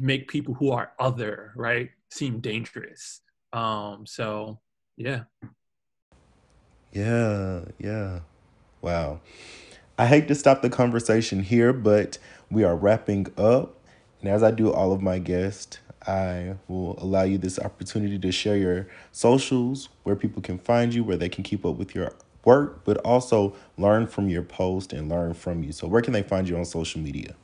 make 0.00 0.28
people 0.28 0.54
who 0.54 0.70
are 0.70 0.92
other 0.98 1.52
right 1.56 1.90
seem 2.10 2.40
dangerous 2.40 3.20
um 3.52 4.04
so 4.06 4.60
yeah 4.96 5.22
yeah, 6.92 7.64
yeah. 7.78 8.20
Wow. 8.80 9.20
I 9.98 10.06
hate 10.06 10.28
to 10.28 10.34
stop 10.34 10.62
the 10.62 10.70
conversation 10.70 11.42
here, 11.42 11.72
but 11.72 12.18
we 12.50 12.64
are 12.64 12.76
wrapping 12.76 13.26
up. 13.36 13.76
And 14.20 14.30
as 14.30 14.42
I 14.42 14.50
do 14.50 14.72
all 14.72 14.92
of 14.92 15.02
my 15.02 15.18
guests, 15.18 15.78
I 16.08 16.56
will 16.68 16.98
allow 16.98 17.22
you 17.22 17.36
this 17.36 17.58
opportunity 17.58 18.18
to 18.18 18.32
share 18.32 18.56
your 18.56 18.88
socials, 19.12 19.90
where 20.04 20.16
people 20.16 20.40
can 20.40 20.58
find 20.58 20.92
you, 20.94 21.04
where 21.04 21.18
they 21.18 21.28
can 21.28 21.44
keep 21.44 21.66
up 21.66 21.76
with 21.76 21.94
your 21.94 22.14
work, 22.44 22.84
but 22.84 22.96
also 22.98 23.54
learn 23.76 24.06
from 24.06 24.28
your 24.28 24.42
post 24.42 24.94
and 24.94 25.10
learn 25.10 25.34
from 25.34 25.62
you. 25.62 25.70
So 25.70 25.86
where 25.86 26.00
can 26.00 26.14
they 26.14 26.22
find 26.22 26.48
you 26.48 26.56
on 26.56 26.64
social 26.64 27.00
media? 27.00 27.34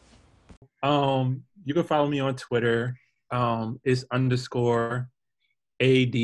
Um, 0.83 1.45
you 1.65 1.75
can 1.75 1.85
follow 1.85 2.09
me 2.09 2.21
on 2.21 2.37
Twitter. 2.37 2.97
Um, 3.31 3.81
is 3.85 4.07
underscore 4.13 5.09
AD 5.81 6.15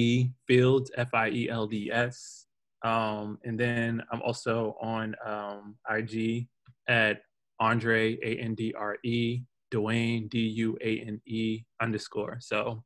Fields 0.46 0.90
F 0.96 1.12
I 1.12 1.29
E 1.31 1.48
L 1.48 1.66
D 1.66 1.90
S. 1.92 2.46
Um, 2.83 3.38
and 3.44 3.59
then 3.59 4.03
I'm 4.11 4.22
also 4.22 4.76
on 4.81 5.14
um, 5.24 5.76
IG 5.90 6.46
at 6.88 7.20
Andre 7.59 8.16
A 8.22 8.40
N 8.40 8.55
D 8.55 8.72
R 8.76 8.96
E 9.03 9.42
Duane 9.70 10.28
D 10.28 10.38
U 10.38 10.76
A 10.83 11.00
N 11.00 11.20
E 11.26 11.62
underscore. 11.80 12.38
So 12.40 12.83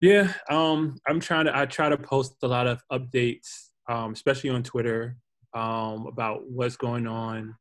yeah, 0.00 0.32
um, 0.50 0.96
I'm 1.08 1.20
trying 1.20 1.46
to 1.46 1.56
I 1.56 1.66
try 1.66 1.88
to 1.88 1.96
post 1.96 2.34
a 2.42 2.48
lot 2.48 2.66
of 2.66 2.80
updates, 2.92 3.70
um, 3.88 4.12
especially 4.12 4.50
on 4.50 4.62
Twitter, 4.62 5.16
um, 5.54 6.06
about 6.06 6.42
what's 6.48 6.76
going 6.76 7.06
on 7.06 7.54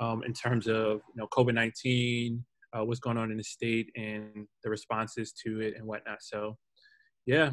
um, 0.00 0.22
in 0.24 0.32
terms 0.32 0.66
of 0.66 1.00
you 1.14 1.16
know 1.16 1.28
COVID 1.32 1.54
nineteen, 1.54 2.44
uh, 2.72 2.84
what's 2.84 3.00
going 3.00 3.18
on 3.18 3.30
in 3.30 3.36
the 3.36 3.44
state, 3.44 3.90
and 3.96 4.46
the 4.64 4.70
responses 4.70 5.32
to 5.44 5.60
it 5.60 5.74
and 5.76 5.86
whatnot. 5.86 6.22
So 6.22 6.56
yeah, 7.26 7.50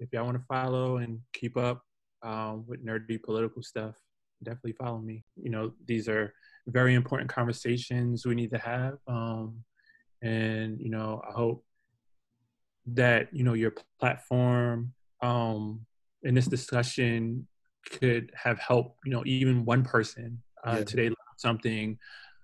if 0.00 0.12
y'all 0.12 0.24
want 0.24 0.38
to 0.38 0.44
follow 0.48 0.98
and 0.98 1.18
keep 1.32 1.56
up, 1.56 1.82
um, 2.24 2.64
with 2.66 2.84
nerdy 2.84 3.22
political 3.22 3.62
stuff, 3.62 3.94
definitely 4.42 4.72
follow 4.72 4.98
me. 4.98 5.24
You 5.36 5.50
know, 5.50 5.72
these 5.86 6.08
are 6.08 6.32
very 6.66 6.94
important 6.94 7.30
conversations 7.30 8.26
we 8.26 8.34
need 8.34 8.50
to 8.50 8.58
have. 8.58 8.98
Um, 9.06 9.64
and, 10.22 10.80
you 10.80 10.90
know, 10.90 11.22
I 11.28 11.32
hope 11.32 11.64
that, 12.86 13.28
you 13.32 13.44
know, 13.44 13.54
your 13.54 13.74
platform 14.00 14.92
um, 15.22 15.80
in 16.22 16.34
this 16.34 16.46
discussion 16.46 17.46
could 17.90 18.30
have 18.34 18.58
helped, 18.58 18.98
you 19.04 19.12
know, 19.12 19.22
even 19.26 19.64
one 19.64 19.84
person 19.84 20.42
uh, 20.66 20.76
yeah. 20.78 20.84
today 20.84 21.10
something 21.36 21.98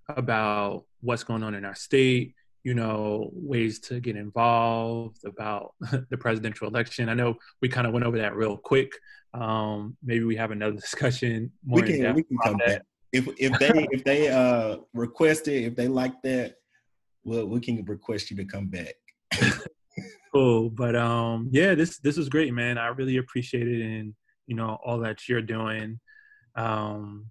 about 0.08 0.84
what's 1.00 1.24
going 1.24 1.42
on 1.42 1.54
in 1.54 1.64
our 1.64 1.74
state, 1.74 2.34
you 2.64 2.74
know, 2.74 3.30
ways 3.32 3.78
to 3.78 4.00
get 4.00 4.16
involved 4.16 5.24
about 5.24 5.74
the 6.10 6.16
presidential 6.18 6.68
election. 6.68 7.08
I 7.08 7.14
know 7.14 7.36
we 7.62 7.68
kind 7.68 7.86
of 7.86 7.92
went 7.92 8.04
over 8.04 8.18
that 8.18 8.34
real 8.34 8.56
quick. 8.56 8.92
Um, 9.32 9.96
maybe 10.02 10.24
we 10.24 10.36
have 10.36 10.50
another 10.50 10.76
discussion. 10.86 11.52
we 11.66 11.82
can 11.82 12.14
we 12.14 12.22
can 12.22 12.38
come 12.38 12.56
that. 12.58 12.66
back 12.66 12.82
if 13.12 13.28
if 13.38 13.58
they 13.58 13.86
if 13.90 14.04
they 14.04 14.28
uh 14.28 14.78
request 14.94 15.48
it 15.48 15.64
if 15.64 15.76
they 15.76 15.88
like 15.88 16.20
that. 16.22 16.56
Well, 17.22 17.46
we 17.46 17.60
can 17.60 17.84
request 17.84 18.30
you 18.30 18.36
to 18.38 18.46
come 18.46 18.68
back. 18.68 18.94
cool, 20.32 20.70
but 20.70 20.96
um, 20.96 21.48
yeah, 21.52 21.74
this 21.74 21.98
this 21.98 22.16
was 22.16 22.30
great, 22.30 22.54
man. 22.54 22.78
I 22.78 22.86
really 22.88 23.18
appreciate 23.18 23.68
it, 23.68 23.82
and 23.82 24.14
you 24.46 24.56
know 24.56 24.78
all 24.82 25.00
that 25.00 25.28
you're 25.28 25.42
doing, 25.42 26.00
um, 26.56 27.26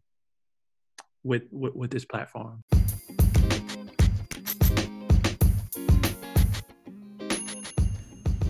with 1.24 1.44
with, 1.52 1.74
with 1.74 1.92
this 1.92 2.06
platform. 2.06 2.63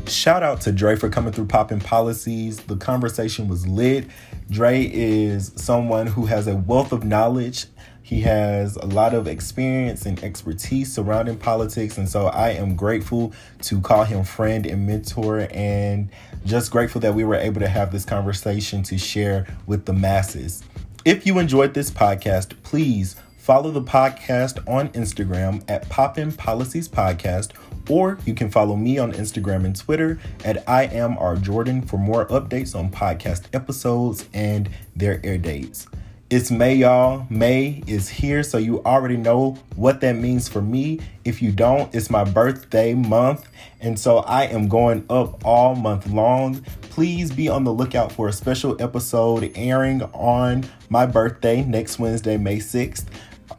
Shout 0.10 0.42
out 0.42 0.62
to 0.62 0.72
Dre 0.72 0.96
for 0.96 1.08
coming 1.08 1.32
through 1.32 1.46
Poppin' 1.46 1.80
Policies. 1.80 2.58
The 2.58 2.78
conversation 2.78 3.48
was 3.48 3.68
lit. 3.68 4.08
Dre 4.50 4.84
is 4.84 5.52
someone 5.56 6.08
who 6.08 6.26
has 6.26 6.48
a 6.48 6.56
wealth 6.56 6.92
of 6.92 7.04
knowledge. 7.04 7.68
He 8.02 8.22
has 8.22 8.76
a 8.76 8.88
lot 8.88 9.14
of 9.14 9.28
experience 9.28 10.08
and 10.08 10.22
expertise 10.24 10.92
surrounding 10.92 11.38
politics. 11.38 11.98
And 12.00 12.10
so 12.10 12.26
I 12.26 12.50
am 12.50 12.76
grateful 12.76 13.34
to 13.62 13.80
call 13.82 14.04
him 14.04 14.24
friend 14.24 14.66
and 14.66 14.88
mentor 14.88 15.48
and 15.52 16.10
just 16.44 16.72
grateful 16.72 17.02
that 17.02 17.14
we 17.14 17.24
were 17.24 17.36
able 17.36 17.62
to 17.62 17.68
have 17.68 17.92
this 17.92 18.06
conversation 18.06 18.82
to 18.84 18.98
share 18.98 19.46
with 19.68 19.86
the 19.86 19.94
masses. 19.94 20.64
If 21.06 21.28
you 21.28 21.38
enjoyed 21.38 21.76
this 21.76 21.92
podcast, 21.92 22.54
please 22.64 23.16
follow 23.38 23.70
the 23.70 23.82
podcast 23.82 24.68
on 24.68 24.90
Instagram 24.90 25.64
at 25.68 25.88
Poppin' 25.90 26.32
Policies 26.32 26.90
Podcast 26.90 27.52
or 27.90 28.18
you 28.26 28.34
can 28.34 28.50
follow 28.50 28.76
me 28.76 28.98
on 28.98 29.12
Instagram 29.14 29.66
and 29.66 29.76
Twitter 29.76 30.20
at 30.46 30.68
I 30.70 30.84
am 30.84 31.18
R 31.18 31.36
Jordan 31.36 31.82
for 31.82 31.98
more 31.98 32.28
updates 32.28 32.76
on 32.76 32.90
podcast 32.90 33.48
episodes 33.54 34.30
and 34.34 34.70
their 34.96 35.20
air 35.26 35.38
dates. 35.38 35.88
It's 36.30 36.52
May, 36.52 36.76
y'all. 36.76 37.26
May 37.32 37.82
is 37.88 38.08
here, 38.08 38.44
so 38.44 38.60
you 38.60 38.84
already 38.84 39.18
know 39.18 39.58
what 39.76 40.00
that 40.02 40.16
means 40.16 40.48
for 40.48 40.62
me. 40.62 41.00
If 41.26 41.42
you 41.42 41.52
don't, 41.52 41.94
it's 41.96 42.12
my 42.12 42.24
birthday 42.24 42.94
month, 42.94 43.50
and 43.82 43.98
so 43.98 44.20
I 44.20 44.44
am 44.44 44.68
going 44.68 45.08
up 45.10 45.44
all 45.44 45.74
month 45.74 46.06
long. 46.06 46.62
Please 46.82 47.32
be 47.32 47.50
on 47.50 47.64
the 47.64 47.74
lookout 47.74 48.12
for 48.12 48.28
a 48.28 48.32
special 48.32 48.80
episode 48.80 49.52
airing 49.56 50.04
on 50.14 50.66
my 50.90 51.08
birthday 51.08 51.64
next 51.64 51.98
Wednesday, 51.98 52.38
May 52.38 52.58
6th. 52.58 53.06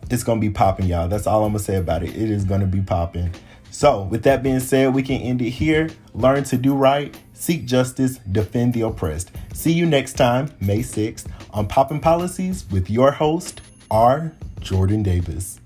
It's 0.09 0.23
gonna 0.23 0.41
be 0.41 0.51
popping, 0.51 0.87
y'all. 0.87 1.09
That's 1.09 1.27
all 1.27 1.43
I'm 1.45 1.51
gonna 1.51 1.59
say 1.59 1.75
about 1.75 2.05
it. 2.05 2.11
It 2.11 2.31
is 2.31 2.45
gonna 2.45 2.67
be 2.67 2.83
popping. 2.83 3.35
So, 3.71 4.03
with 4.03 4.25
that 4.25 4.43
being 4.43 4.61
said, 4.61 4.95
we 4.95 5.03
can 5.03 5.21
end 5.21 5.41
it 5.41 5.51
here. 5.51 5.91
Learn 6.13 6.45
to 6.45 6.57
do 6.57 6.75
right, 6.75 7.17
seek 7.35 7.67
justice, 7.67 8.19
defend 8.19 8.75
the 8.75 8.83
oppressed. 8.83 9.31
See 9.55 9.73
you 9.73 9.87
next 9.87 10.15
time, 10.15 10.53
May 10.61 10.81
6th, 10.81 11.27
on 11.53 11.69
Poppin' 11.69 12.01
Policies 12.01 12.67
with 12.71 12.91
your 12.91 13.13
host, 13.13 13.61
R. 13.91 14.33
Jordan 14.61 15.03
Davis. 15.03 15.60